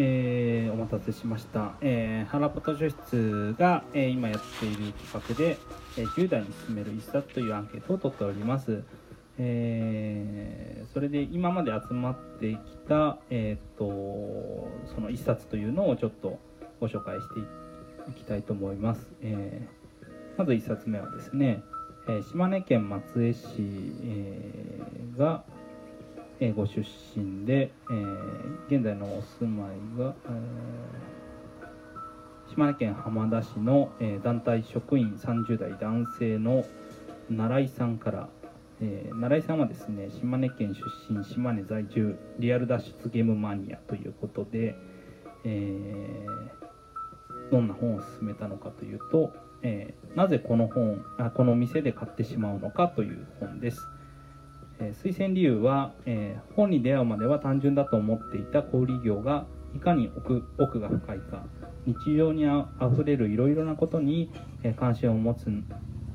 [0.00, 1.72] えー、お待たせしました。
[1.80, 5.58] えー、原ポト書室が、えー今やっている企画で、
[5.96, 8.84] えー10代に勧める一冊というアンケートを取っております。
[9.38, 16.38] えーそれで今まで集まってきた、えー、とその一冊というのをちょっと
[16.80, 17.40] ご紹介して
[18.10, 19.10] いきたいと思います。
[19.20, 21.64] えーまず一冊目はですね、
[22.06, 23.46] えー島根県松江市、
[24.04, 25.42] えーが、
[26.40, 26.82] えご出
[27.16, 31.08] 身で、えー現在のお住まいが、えー
[32.50, 36.64] 島根県浜田市の、えー団体職員30代男性の
[37.28, 38.28] 奈良井さんから、
[38.80, 40.82] えー奈良井さんはですね島根県出
[41.12, 44.76] 身島根在住リアル脱出ゲームマニアということで、
[45.44, 46.24] え
[47.50, 49.32] どんな本を勧めたのかというと、
[49.62, 53.88] えなぜこの本あこの店で買ってしまうのかという本です。
[54.80, 61.44] え推薦理由は、え本に出会うまでは単純だと思っていた小売業がいかに奥奥が深いか
[61.86, 64.30] 日常にあふれるいろいろなことに、
[64.62, 65.46] え関心を持つ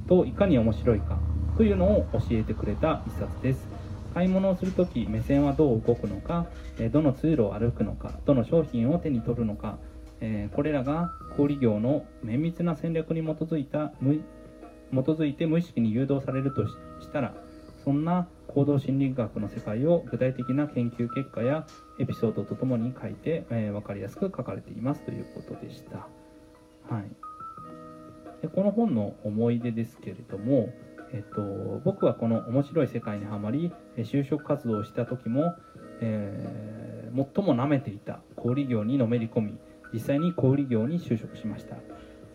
[0.08, 1.18] といかに面白いか
[1.58, 3.68] というのを教えてくれた一冊です。
[4.14, 6.46] 買い物をするとき目線はどう動くのか、
[6.80, 9.78] えどの通路を歩くのかどの商品を手に取るのか、
[10.22, 16.76] えこれらが小売業の綿密な戦略に基づいた基づいて無意識に誘導されるとし
[17.12, 17.34] たら
[17.84, 21.66] そんな行動心理学の世界を具体的な研究結果や
[22.00, 26.08] エピソードとともに書いて、えー分かりやすく書かれていますということでした。
[26.94, 27.12] はい、
[28.42, 30.70] でこの本の思い出ですけれども、
[31.14, 35.56] えっと、僕はこの面白い世界にはまり就職活動をした時も、
[36.02, 39.58] えー最も舐めていた小売業にのめり込み
[39.94, 41.76] 実際に小売業に就職しました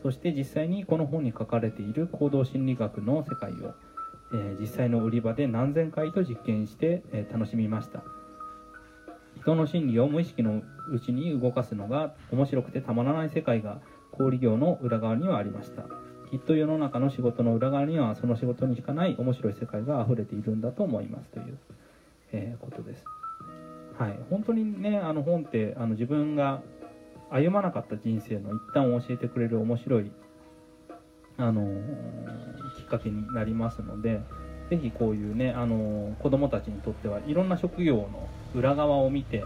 [0.03, 3.75] そして実際にこの本に書かれている行動心理学の世界を、
[4.33, 8.03] えー実際の売り場で何千回と実験して、えー楽しみました。
[9.41, 10.63] 人の心理を無意識の
[10.93, 13.81] うちに動かすのが面白くてたまらない世界が
[14.13, 15.85] 小売業の裏側にはありました。
[16.31, 21.59] きっと世の中の仕事の裏側にはその仕事にしかない面白い世界が溢れているんだと思いますという、
[22.33, 23.05] えーことです。
[23.99, 24.19] はい。
[24.29, 26.61] 本当にねあの本ってあの自分が
[27.31, 30.11] 歩まなかった人生の一端を教えてくれる面白い
[31.39, 31.63] あの
[32.77, 34.21] きっかけになりますので
[34.71, 39.43] ぜひこういうね、あのー子供たちにとってはいろんな職業の裏側を見て、え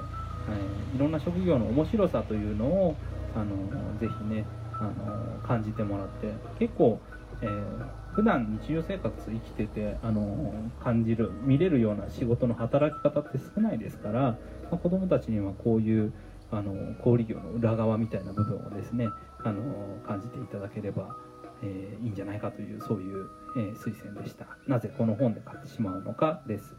[0.97, 2.97] いろんな職業の面白さというのを、
[3.37, 6.99] あのーぜひね、あの感じてもらって結構、
[7.41, 14.39] えー普段日常生活生きてて、あの感じる見れるような仕事の働き方って少ないですから、ま
[14.73, 16.13] あ、子供たちにはこういう
[16.51, 19.07] あの小売業の裏側みたいな部分をですね
[19.43, 19.63] あの
[20.07, 21.17] 感じていただければ、
[21.63, 24.47] えーいいんじゃないかというそういう、えー推薦でした。
[24.67, 26.75] なぜこの本で買ってしまうのかです。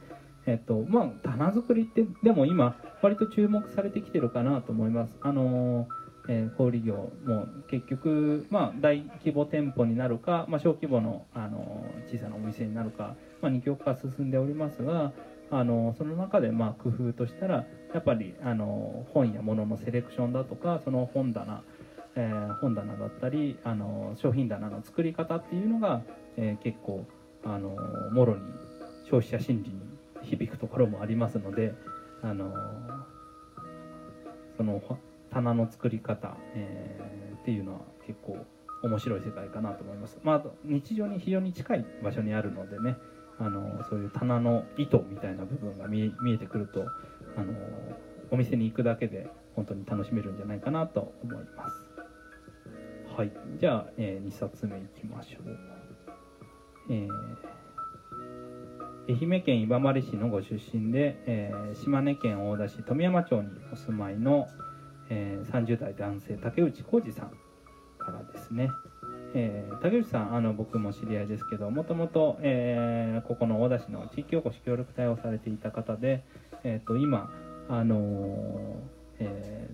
[0.45, 5.17] えっとまあ棚作りってでも今割と注目されてきてるかなと思います。
[5.21, 5.87] あの
[6.27, 15.11] えー小売業も結局、まあ、大規模店舗になるか、まあ、小規模の、あの小さなお店になるか、まあ、二極化進んでおりますが、
[15.51, 21.61] あのその中でまあ工夫としたらやっぱりあの本や物のセレクションだとかその本棚、
[22.15, 26.03] えー本棚だったりあの商品棚の作り方っていうのが、
[26.37, 27.05] えー結構
[27.45, 27.69] あの
[28.11, 28.41] もろに
[29.05, 29.75] 消費者心理に
[30.21, 31.73] 響くところもありますので
[32.21, 32.53] あの
[34.55, 34.81] その
[35.29, 38.37] 棚の作り方、えーっていうのは結構
[38.83, 40.17] 面白い世界かなと思います。
[40.23, 42.95] まあ、日常に非常に近い場所にあるのでね
[43.39, 46.85] あのそういう棚の糸みたいな部分が見見えてくると
[47.35, 47.53] あの
[48.31, 51.82] お店に行くだけで本当に楽しめるんじゃないかなと思います。
[53.15, 55.57] はい、じゃあ、え2冊目いきましょう。
[56.89, 57.09] えー
[59.05, 64.47] 愛媛県今治市のご出身で、えー島根県大田市富山町にお住まいの、
[65.11, 67.29] えー30代男性竹内浩二さん
[67.99, 68.71] からですね、
[69.35, 76.23] えー竹内さんあの僕も知り合いですけどもともとえここの大田市の地域おこし協力隊をされていた方で、
[76.63, 77.29] えー、と今
[77.69, 79.69] あのーえ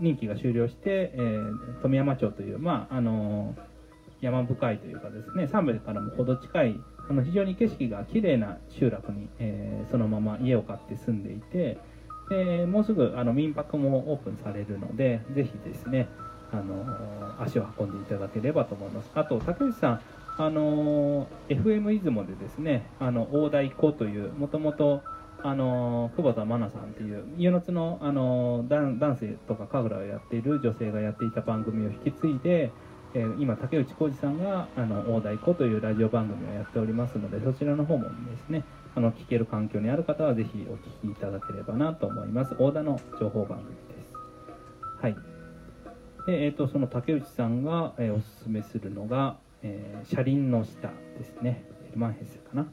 [0.00, 3.70] 任期が終了して、えー富山町という、まああのー
[4.20, 11.78] 山深いというかですね三部からも程近いあの非常に景色が綺麗な集落に、えーそのまま家を買って住んでいて
[12.28, 16.08] でもうすぐあの民泊もオープンされるのでぜひですね
[16.52, 19.10] あのー足を運んでいただければと思います。
[19.14, 20.00] あと竹内さん
[20.36, 25.02] あのー FM 出雲でですねあの大台子というもともと
[25.42, 32.70] あの久保田真奈さんっていう家の津のあのダンダンスとか神楽をやっている女性がやっていた番組を引き継いで、
[33.14, 38.14] えー今竹内浩二さんがあの大台子というラジオ番組をやっておりますのでそちらの方もで
[38.46, 38.64] すね
[38.94, 42.54] あの聞ける環境にある方はぜひお聞きいただければなと思います。
[42.58, 44.14] 大田の情報番組です。
[45.00, 45.16] はい。
[46.26, 51.64] で、えー、とその竹内さんが、えーおすすめするのが「えー車輪の下」ですね。
[51.88, 52.66] エルマンヘッセかな、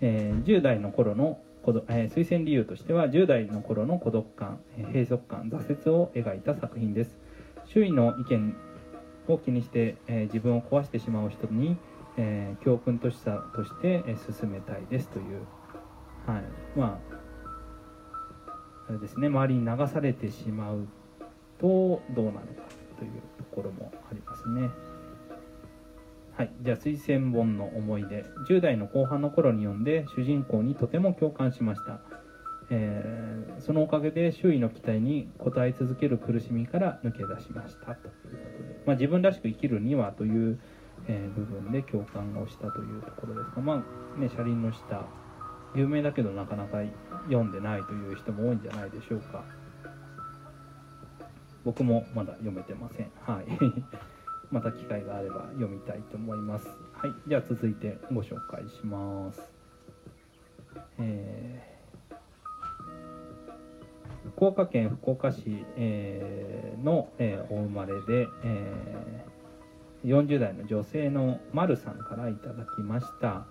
[0.00, 1.40] えー10代の頃の
[1.88, 7.18] えー推薦理由としては10代の頃の孤独感えー閉塞感挫折を描いた作品です。
[7.64, 8.56] 周囲の意見
[9.28, 11.76] を気にして、えー自分を壊してしまう人に、
[12.16, 15.40] えー教訓としたとして、えー進めたいですという。
[16.26, 16.44] はい。
[16.76, 17.16] まあ
[18.88, 19.26] あれですね。
[19.26, 20.86] 周りに流されてしまう
[21.58, 22.62] とどうなるか
[22.98, 24.70] というところもありますね。
[26.36, 26.50] はい。
[26.60, 28.26] じゃあ推薦本の思い出。
[28.46, 32.00] 10代の後半の頃に読んで主人公にとても共感しました。
[32.68, 37.94] えーそのおかげで周囲の期待に応え続ける苦しみから抜け出しました。
[37.94, 40.60] ということで、まあ、自分らしく生きるにはという、
[41.08, 43.82] えー部分で共感をしたというところですが、ま
[44.16, 45.06] あね、車輪の下。
[45.74, 46.78] 有名だけどなかなか
[47.24, 49.42] 読んでないという人も多いんじゃないでしょうか。
[51.64, 53.10] 僕もまだ読めてません。
[53.22, 53.46] はい。
[54.50, 56.66] また機会があれば読みたいと思います。
[56.94, 59.40] はいじゃあ続いてご紹介します。
[60.98, 61.76] えー
[64.34, 69.36] 福岡県福岡市、えーの、えーお生まれで、えー
[70.04, 73.46] 40代の女性のまるさんからいただきました、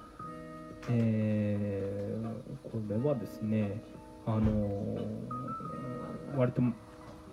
[0.89, 3.81] えーこれはですね
[4.25, 6.61] あのー割と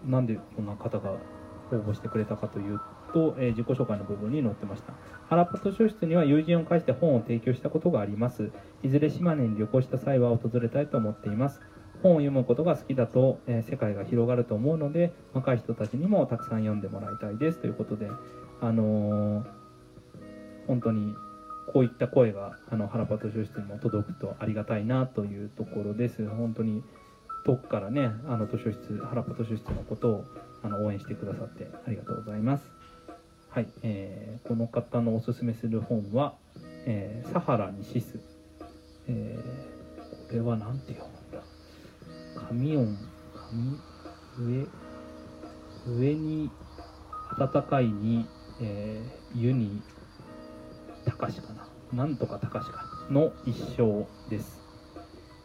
[0.07, 1.11] なんでこんな方が
[1.73, 2.81] 応募してくれたかという
[3.13, 4.93] と、えー自己紹介の部分に載ってました。
[5.29, 8.51] 原パ図書室には友人を介して本を提供したことがあります。
[8.83, 11.61] いずれ島根に旅行した際は訪れたいと思っています。
[12.03, 17.59] 本を読むことが好きだと、えー世界が広がると思うので若い人たちにもたくさん読んでもらいたいです。
[17.59, 18.09] ということで
[18.61, 19.45] あのー
[20.67, 21.15] 本当に
[21.73, 26.27] こういった声があの原パ図書室にも届くとありがたいなというところです。
[26.29, 26.83] 本当に
[27.45, 30.25] 遠くからねあの図書室原パ図書室のことを
[30.63, 32.72] あの応援してくださってありがとうございます。
[33.55, 36.37] はい、えーこの方のおすすめする本は
[36.89, 38.19] 「えーサハラにシス」
[39.07, 41.45] えーこれは何て読むんだ。
[42.49, 42.97] 紙音
[43.51, 43.79] 紙
[44.49, 44.67] 上
[45.87, 46.51] 上に
[47.39, 48.27] 暖かいに、
[48.63, 49.83] えー湯に
[51.05, 51.69] 高しかな。
[51.93, 52.87] なんとか高しか。
[53.11, 54.63] の一生です、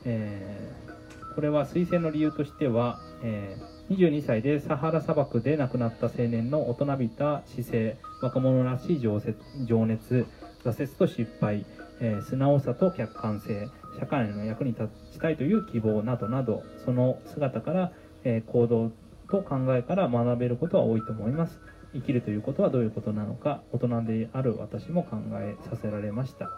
[0.06, 10.26] えーこれは推薦の理由としては、えー22歳でサハラ砂漠で亡くなった青年の大人びた姿勢若者らしい情熱情熱
[10.64, 11.66] 挫折と失敗、
[12.02, 17.92] えー素直さと客観性社会の役に立ちたいという希望などなどその姿から、
[18.26, 18.92] えー行動
[19.30, 21.60] と考えから学べることは多いと思います。
[21.94, 26.50] 生きるということはどういうことなのか大人である私も考えさせられました、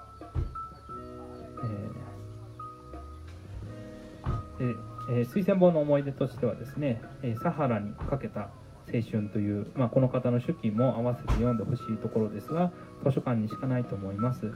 [4.59, 8.49] えーえー推薦本の思い出としてはですね「えーサハラにかけた
[8.93, 12.71] 青春」という、まあ、この方の手記も合わせて読んでほしいところですが
[13.03, 14.51] 図書館にしかないと思います、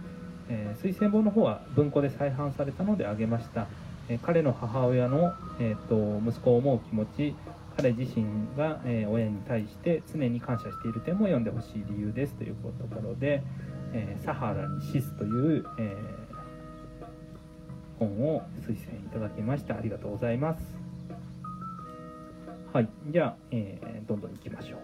[0.49, 3.67] えー推薦本の方は文庫で再販されたのであげました、
[4.09, 7.35] え彼の母親の、えーと息子を思う気持ち
[7.75, 8.25] 彼自身
[8.55, 13.41] が、え親に対して常に感謝している点も読んでほしい理由ですというところで
[13.93, 16.22] 「えサハラにシス」という、えー
[18.07, 20.61] 本を推薦いただきましたありがとうございます。
[22.73, 24.79] はいじゃあ、えーどんどんいきましょう。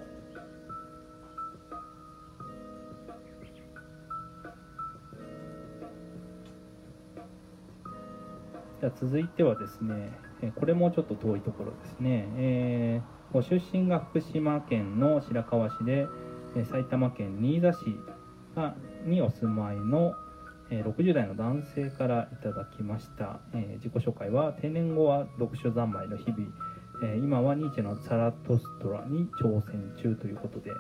[8.80, 16.08] じゃあ続いてはですね、えこれもちょっと遠いところですね、えーご出身が福島県の白河市で、
[16.56, 17.78] え埼玉県新座市
[19.06, 20.14] にお住まいの、
[20.72, 26.48] え60代の男性からいただきました、え自己紹介は定年後は読書三昧の日々、
[27.04, 30.72] え今はニーチェのザラトストラに挑戦中ということで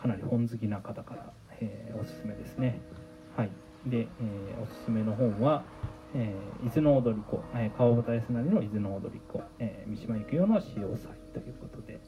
[0.00, 2.80] かなり本好きな方から、えおすすめですね。
[3.36, 3.50] はい。
[3.86, 5.62] で、えーおすすめの本は
[6.14, 11.98] 「え伊豆の踊り子」えー川端康成の「伊豆の踊り子」え三島由紀夫の「潮祭」ということで、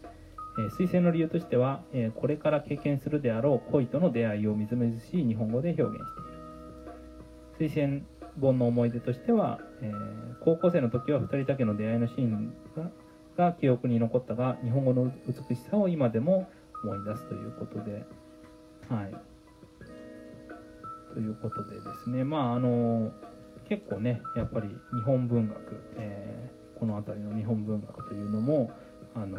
[0.58, 8.02] え推薦の理由としては、えこれから経験するであろう恋との出会いをみずみずしい日本語で表現している推薦
[8.40, 9.92] 本の思い出としては、え
[10.40, 12.90] 高校生の時は2人だけの出会いのシーンが
[13.36, 16.50] が記憶に残ったが日本語の美しさを今でも
[16.84, 18.04] 思い出すということで
[18.88, 19.14] はい。
[21.14, 22.24] ということでですね。
[22.24, 23.12] まああの
[23.68, 25.60] 結構ねやっぱり日本文学、
[25.96, 28.72] えーこの辺りの日本文学というのも
[29.14, 29.38] あの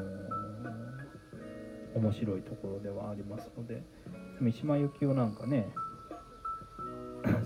[1.95, 3.83] 面白いところではありますので
[4.39, 5.67] 三島由紀夫なんかね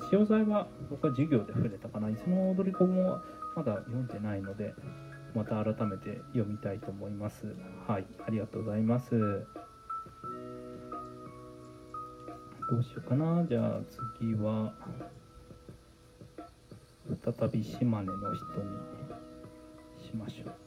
[0.10, 3.20] 潮騒は僕は授業で触れたかな、その踊り子も
[3.56, 4.74] まだ読んでないので、
[5.36, 7.46] また改めて読みたいと思います。
[7.88, 9.12] はいありがとうございます。
[12.70, 13.46] どうしようかな。
[13.46, 13.80] じゃあ
[14.18, 14.74] 次は
[17.24, 18.78] 再び島根の人に
[20.04, 20.67] しましょう。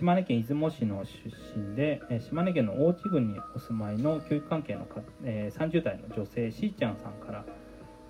[0.00, 1.10] 島根県出雲市の出
[1.54, 7.44] 身でえ島根県の大地郡にお住まいの教育関係のか、え30代の女性しーちゃんさんから、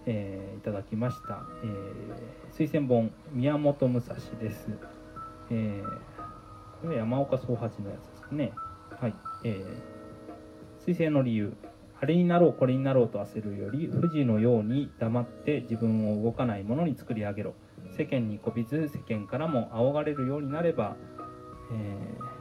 [0.07, 4.69] えーいただきました、えー推薦本宮本武蔵です、
[5.51, 5.83] えー
[6.81, 8.53] これ山岡宗八のやつですかね。
[9.01, 11.53] はい、えー推薦の理由。
[12.01, 17.55] あれになろうこれになろうと焦るより富士のように黙って自分を動かないものに作り上げろ。
[17.97, 20.97] 世間にこびず世間からも仰がれるようになれば、
[21.73, 22.41] えー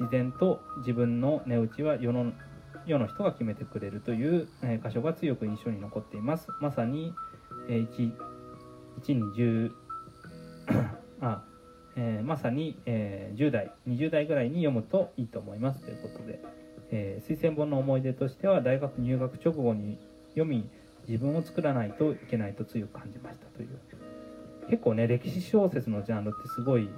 [0.00, 2.32] 自然と自分の値打ちは世の
[2.86, 6.48] 世の人が決めてくれるという、え箇所が強く印象に残っています。
[6.60, 7.14] まさに、
[7.68, 8.12] えー、1
[9.02, 9.72] 1に10
[11.20, 11.44] あ、
[11.96, 15.84] えーまさに、えー10代20代ぐらいに読むといいと思います。
[15.84, 16.40] ということで、
[16.90, 19.98] え推薦本の思い出としては大学入学直後に
[20.30, 20.66] 読み
[21.06, 23.68] 自分を作らないといけないと強く感じましたという。
[24.70, 26.88] 結構ね歴史小説のジャンルってすごい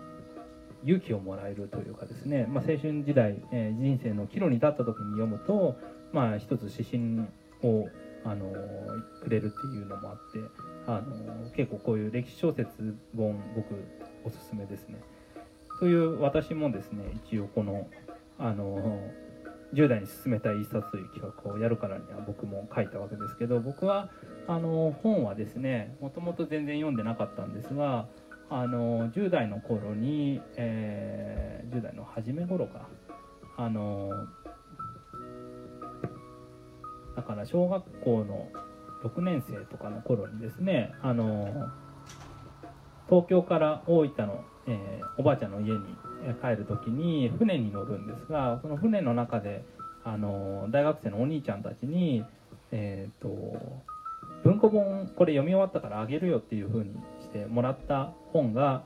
[0.84, 5.76] 勇気をもらえるというかですね、まあ、青春時代、えー人生の岐路に立った時に読むと、
[6.12, 7.20] まあ、一つ指針
[7.62, 7.88] を、
[8.24, 10.38] あのーくれるっていうのもあって、
[10.86, 13.74] あのー結構こういう歴史小説本僕
[14.24, 15.00] おすすめですね。
[15.80, 17.88] という私もですね一応この、
[18.38, 19.00] あの
[19.74, 24.10] 10代に進めたい一冊という企画をやるからには僕も書いたわけですけど僕は
[24.46, 28.06] あの本はですねもともと全然読んでなかったんですが
[28.54, 32.86] あの10代の頃に、えー10代の初め頃か。
[33.56, 34.10] あの
[37.16, 38.48] だから小学校の
[39.04, 41.70] 6年生とかの頃にですねあの
[43.08, 45.80] 東京から大分の、えーおばあちゃんの家に
[46.40, 49.64] 帰る時に船に乗るんですがその船の中で
[50.04, 52.24] あの大学生のお兄ちゃんたちに、
[52.70, 53.82] えー、と
[54.42, 56.96] 文庫本これ読み終わったからあげるよっていう風に
[57.32, 58.84] してもらった本が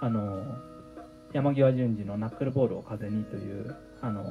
[0.00, 0.42] あの
[1.34, 4.24] 山際淳二の「ナックルボールを風に」というあのあ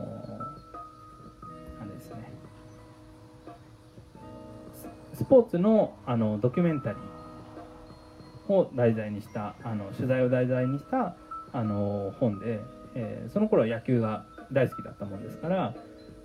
[1.85, 2.31] れですね。
[5.13, 11.15] スポーツのあのドキュメンタリーを題材にしたあの取材を題材にした
[11.53, 12.59] あの本で、
[12.95, 15.73] えーその頃は野球が大好きだったもんですからあ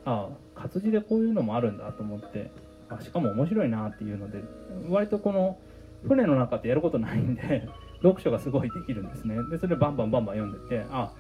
[0.07, 2.51] あ活字でこういうのもあるんだと思って
[2.89, 4.43] あしかも面白いなっていうので
[4.89, 5.59] 割とこの
[6.07, 7.69] 船の中ってやることないんで
[8.03, 9.37] 読書がすごいできるんですね。
[9.51, 11.12] でそれバンバンバンバン読んでてあ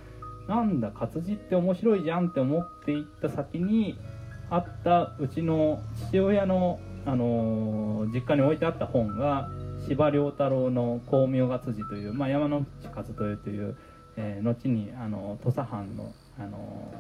[0.48, 3.98] なんだ活字って面白いじゃんって思っていった先に
[4.48, 9.48] あったうちの父親の、あのー実家に置いてあった本が
[9.80, 13.76] 司馬遼太郎の「光明月次」という、まあ、山之内和豊という、
[14.16, 16.56] えー後にあの土佐藩の、あの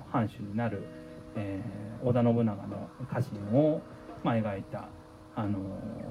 [0.08, 0.82] ー藩主になる、
[1.36, 3.80] えー織田信長の家臣を、
[4.24, 4.88] まあ、描いた、
[5.36, 5.58] あの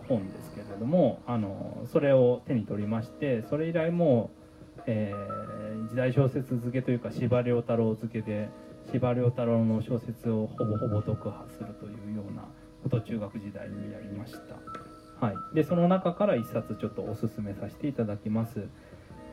[0.07, 4.30] 本ですけれども、あのそれを手に取りましてそれ以来も
[4.77, 5.56] う、えー
[5.89, 8.49] 時代小説漬けというか司馬遼太郎漬けで
[8.91, 12.43] 司馬遼太郎の小説をほぼほぼ読破するというような
[12.84, 15.26] こと中学時代にやりました。
[15.26, 18.68] はい、でその中から一冊ちょっとおすすめさせていただきます。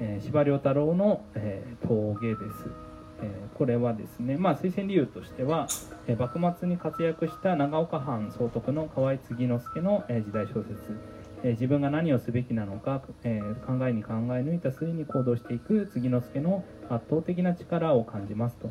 [0.00, 2.91] え司馬遼太郎の、えー峠です。
[3.22, 5.68] えこれはですね、まあ、推薦理由としては、
[6.06, 10.98] え幕末に活躍した長岡藩総督の河合継之助の、え時代小説、
[11.44, 18.70] え自分が何をすべきなのか、えー考えに考え抜いた末に行動していく継之助の圧倒的な力を感じますと。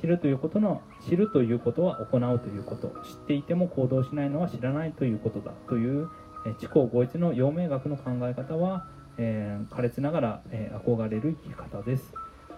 [0.00, 2.88] 知るということの知るということは行うということ。
[3.04, 5.52] 知っていても行動しないのは知らないということだ。
[5.68, 6.08] という、
[6.46, 8.86] えー知行合一の陽明学の考え方は、
[9.18, 12.14] えー苛烈ながら、え憧れる生き方です、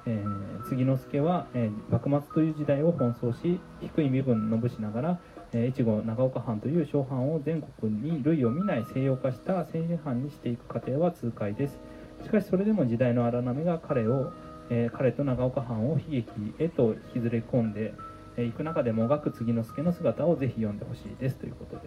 [0.07, 5.21] えー、継之助は、えー幕末という時代を奔走し低い身分の武士ながら、
[5.53, 11.79] えー越後長岡藩という小藩を全国に類を見ない西洋化した政治藩にしていく過程は痛快です。
[12.25, 14.33] しかしそれでも時代の荒波が彼を、
[14.71, 17.95] えー彼と長岡藩を悲劇へと引きずり込んで
[18.37, 21.37] えー行く中でもがく継之助の姿をぜひ読んでほしいです。
[21.37, 21.83] ということで,、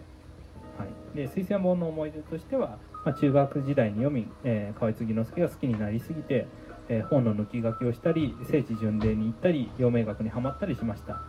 [0.78, 6.46] はい、で推薦本の思い出としては、まあ、中学時代に読み、えー河合継之助が好きになりすぎて、
[6.88, 11.20] えー本の抜き書きをしたり聖地巡礼に行ったり陽明学にはまったりしました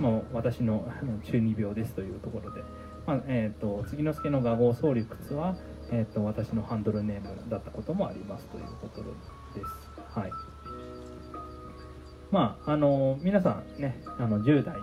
[0.00, 2.62] もう私のあの中二病ですというところで、
[3.06, 5.56] まあえー、と継之助の画号総理屈は、
[5.90, 10.18] えー、と私のハンドルネームだったこともありますということです。
[10.18, 10.30] はい
[12.30, 14.82] まああの皆さんねあの10代に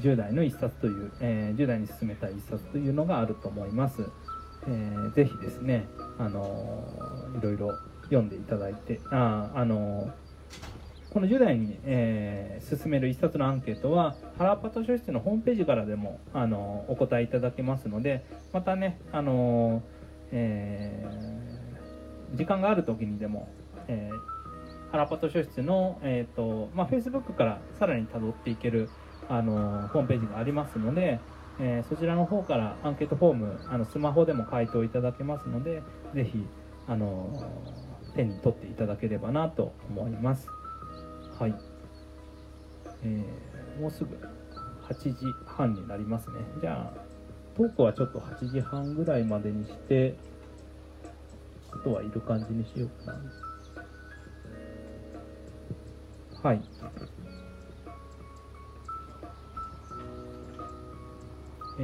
[0.00, 4.02] 10代の一冊という、えー10代に進めたい一冊というのがあると思います。
[4.66, 5.88] えーぜひですね、
[6.18, 6.84] あの
[7.38, 7.78] いろいろ
[8.10, 10.10] 読んでいただいて、ああの
[11.10, 19.82] この10代に、えー進める一冊のアンケートは原パト書室のホームページからでも、あのお答えいただけますのでまたね、あのー
[20.32, 23.48] えー時間がある時にでも、
[23.88, 24.18] えー
[24.90, 28.88] 原パト書室の、えーとまあ、Facebook からさらに辿っていける、
[29.28, 31.20] あのホームページがありますので、
[31.60, 35.82] えーそちらの方からアンケートフォームあのスマホでも回答いただけますので
[36.14, 36.46] ぜひ、
[36.86, 37.30] あの
[38.14, 40.48] 手に取っていただければなと思います。
[41.38, 41.54] はい、
[43.02, 44.18] えーもうすぐ
[44.88, 45.14] 8時
[45.46, 46.36] 半になりますね。
[46.60, 47.00] じゃあ
[47.56, 50.16] トークはちょっと8時半ぐらいまでにして
[51.70, 53.20] あとはいる感じにしようかな。
[56.42, 56.60] はい。
[61.80, 61.82] え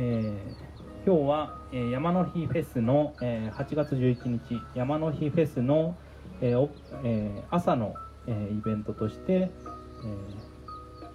[0.60, 0.64] ー
[1.06, 5.94] 今日は、えー山の日フェスの、えー8月11日山の日フェスの、
[6.40, 6.69] えー
[7.05, 7.94] えー朝の、
[8.27, 9.51] えーイベントとして、え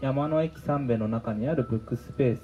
[0.01, 2.41] 山の駅三部の中にあるブックスペース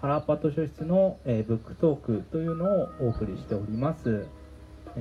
[0.00, 4.26] 原パト書室の、えーブックトークというのをお送りしております、
[4.96, 5.00] え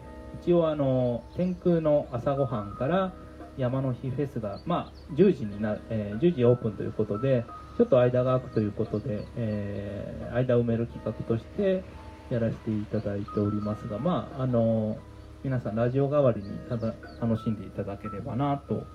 [0.00, 0.04] ー
[0.42, 3.12] 一応あの天空の朝ごはんから
[3.56, 7.44] 山の日フェスが、まあ、10時にな、えー10時オープンということで
[7.78, 11.82] ちょっと間が空くということで、えー間を埋める企画として
[12.30, 14.96] やらせていただいておりますが、まあ、あの
[15.44, 18.86] 皆さんラジオ代わりにただ楽しんでいただければなと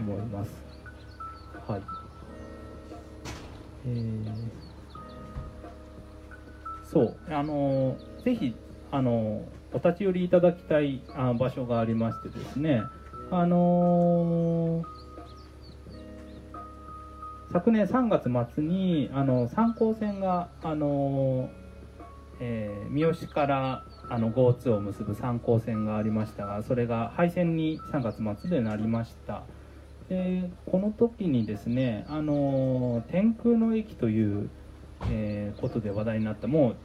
[0.00, 0.50] 思います。
[1.68, 1.82] はい。
[3.86, 4.26] えー
[6.82, 8.56] そう、あのぜひ、
[8.90, 12.82] あのお立ち寄りいただきたいあ場所がありましてですね、
[13.30, 14.82] あの
[17.52, 21.48] 昨年3月末にあの三高線が、あの
[22.40, 29.44] えー三好からあの GO2 を結ぶ三高線がありましたがそれが廃線に3月末でなりました。
[30.08, 34.50] でこの時にですね、あの天空の駅という、
[35.10, 36.76] えーことで話題になったもう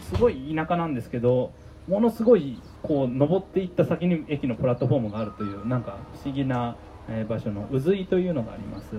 [0.00, 1.52] すごい田舎なんですけど
[1.88, 6.76] ものすごいこう登っていった先に駅のプラットフォームがあるというなんか不思議な、
[7.28, 8.96] 場所の渦井というのがあります。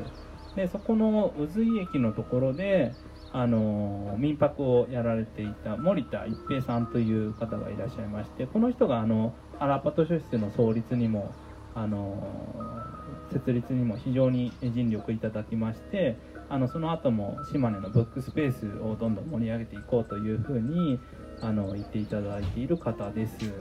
[0.55, 2.93] でそこの渦井駅のところで、
[3.37, 11.33] あの民泊をやられていた森田一平さんという方がいらっしゃいましてこの人があのアラパト書室の創立にも、
[11.73, 12.25] あの
[13.33, 16.17] 設立にも非常に尽力いただきまして
[16.47, 20.97] あのその後も島根のブックスペースをどんどん盛り上げていこうというふうに
[21.41, 23.51] あの言っていただいている方です。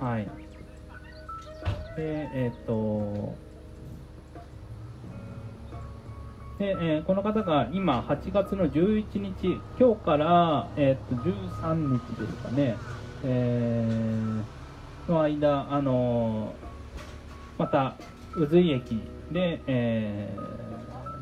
[0.00, 0.24] はい。
[1.96, 3.34] で、えっ、と、
[6.58, 12.76] で、えーこの方が今8月の11日、今日から、えっと13日ですかね、
[13.24, 16.68] えーの間、あのー
[17.58, 17.96] また
[18.34, 19.02] 渦井駅
[19.32, 20.36] で、え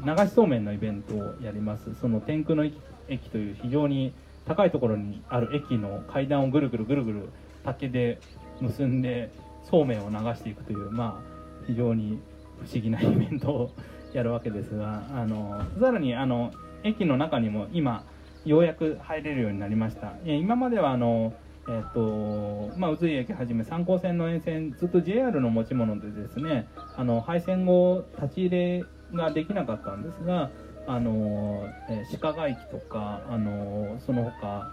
[0.04, 1.94] 流しそうめんのイベントをやります。
[2.00, 4.12] その天空の駅駅という非常に
[4.46, 7.28] 高いところにある駅の階段をぐるぐるぐるぐる
[7.64, 8.20] 竹で
[8.60, 9.30] 結んで
[9.68, 12.20] そうめんを流していくというまあ非常に
[12.64, 13.70] 不思議なイベントを
[14.16, 16.50] やるわけですがあのさらにあの
[16.84, 18.04] 駅の中にも今
[18.46, 20.14] ようやく入れるようになりました。
[20.24, 21.34] 今まではあの
[21.68, 30.50] えっとまあ、宇津井駅はじめ三高線の沿線ずっと JR の持ち物でですねあの廃線後立ち入れができなかったんですが
[30.86, 34.70] あの、えー鹿ヶ駅とかあのその他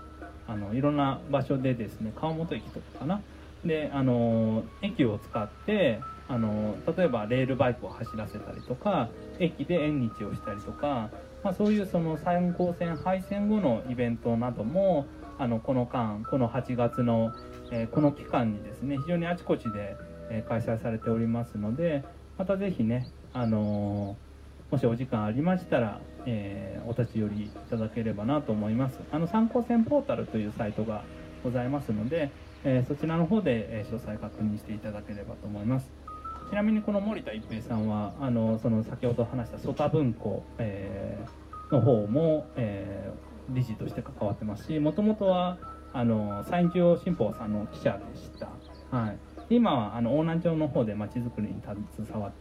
[0.47, 3.21] あのいろんな場所でですね川本駅とかかな。
[3.65, 9.09] であの駅を使ってあの例えばレールバイクを走らせたりとか
[9.39, 11.09] 駅で縁日をしたりとか、
[11.43, 15.05] まあ、そういうその三高線廃線後のイベントなども
[15.37, 17.33] あのこの間この8月の、
[17.71, 19.95] えーこの期間にですね非常にあちこちで、
[20.29, 22.03] えー開催されておりますので
[22.37, 24.33] またぜひね、あのー
[24.73, 28.97] もしお時間ありましたら、えお立ち寄りいただければなと思います。
[29.11, 31.03] あの参考線ポータルというサイトが
[31.43, 32.31] ございますので、
[32.63, 36.02] えそちらの方で、え詳細確認していただければと思います。
[36.49, 45.57] ちなみにこの森田一平さんはあのその先ほど話した曽田文庫、えーの方も、えー理事として関わってますしもともとは
[45.91, 48.49] あの山陰中央新報さんの記者でした、
[48.95, 49.17] はい、
[49.49, 52.31] 今はあの大南町の方でまちづくりに携わっ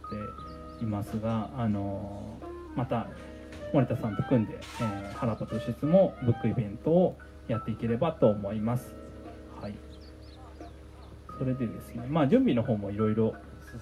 [0.79, 2.39] ていますがあの
[2.75, 3.07] また
[3.73, 7.17] 森田さんと組んで、えー、原田と室もブックイベントを
[7.47, 8.93] やっていければと思います。
[9.59, 9.75] はい。
[11.39, 13.33] それでですね、まあ、準備の方もいろいろ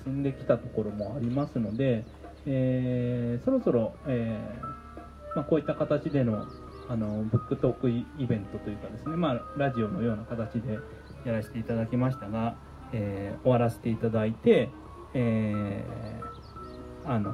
[0.03, 2.05] 進んできたところもありますので、
[2.45, 6.45] えーそろそろ、えーまあ、こういった形での、
[6.89, 10.79] あのブックトークイベントというかですね、まあ、ラジオのような形で
[11.25, 12.55] やらせていただきましたが、
[12.93, 14.69] えー終わらせていただいて、
[15.13, 16.31] えー
[17.03, 17.31] あの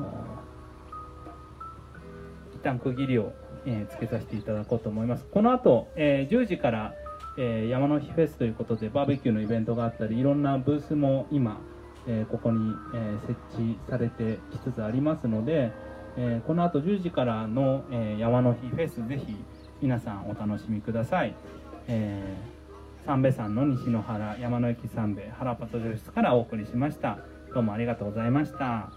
[2.55, 3.33] 一旦区切りを、
[3.65, 5.25] えーつけさせていただこうと思います。
[5.31, 6.93] この後、えー10時から、
[7.37, 11.59] えー山の日フェスということでバーベキューのイベントがあったりいろんなブースも今、
[12.07, 15.71] えここに、え設置されてきつつありますので、
[16.17, 19.35] えこの後10時からの、え山の日フェスぜひ
[19.81, 21.35] 皆さんお楽しみください、
[21.87, 22.57] えー
[23.07, 27.19] 三瓶山の西の原山の駅三瓶原パト女室からお送りしました。
[27.53, 28.91] どうもありがとうございました。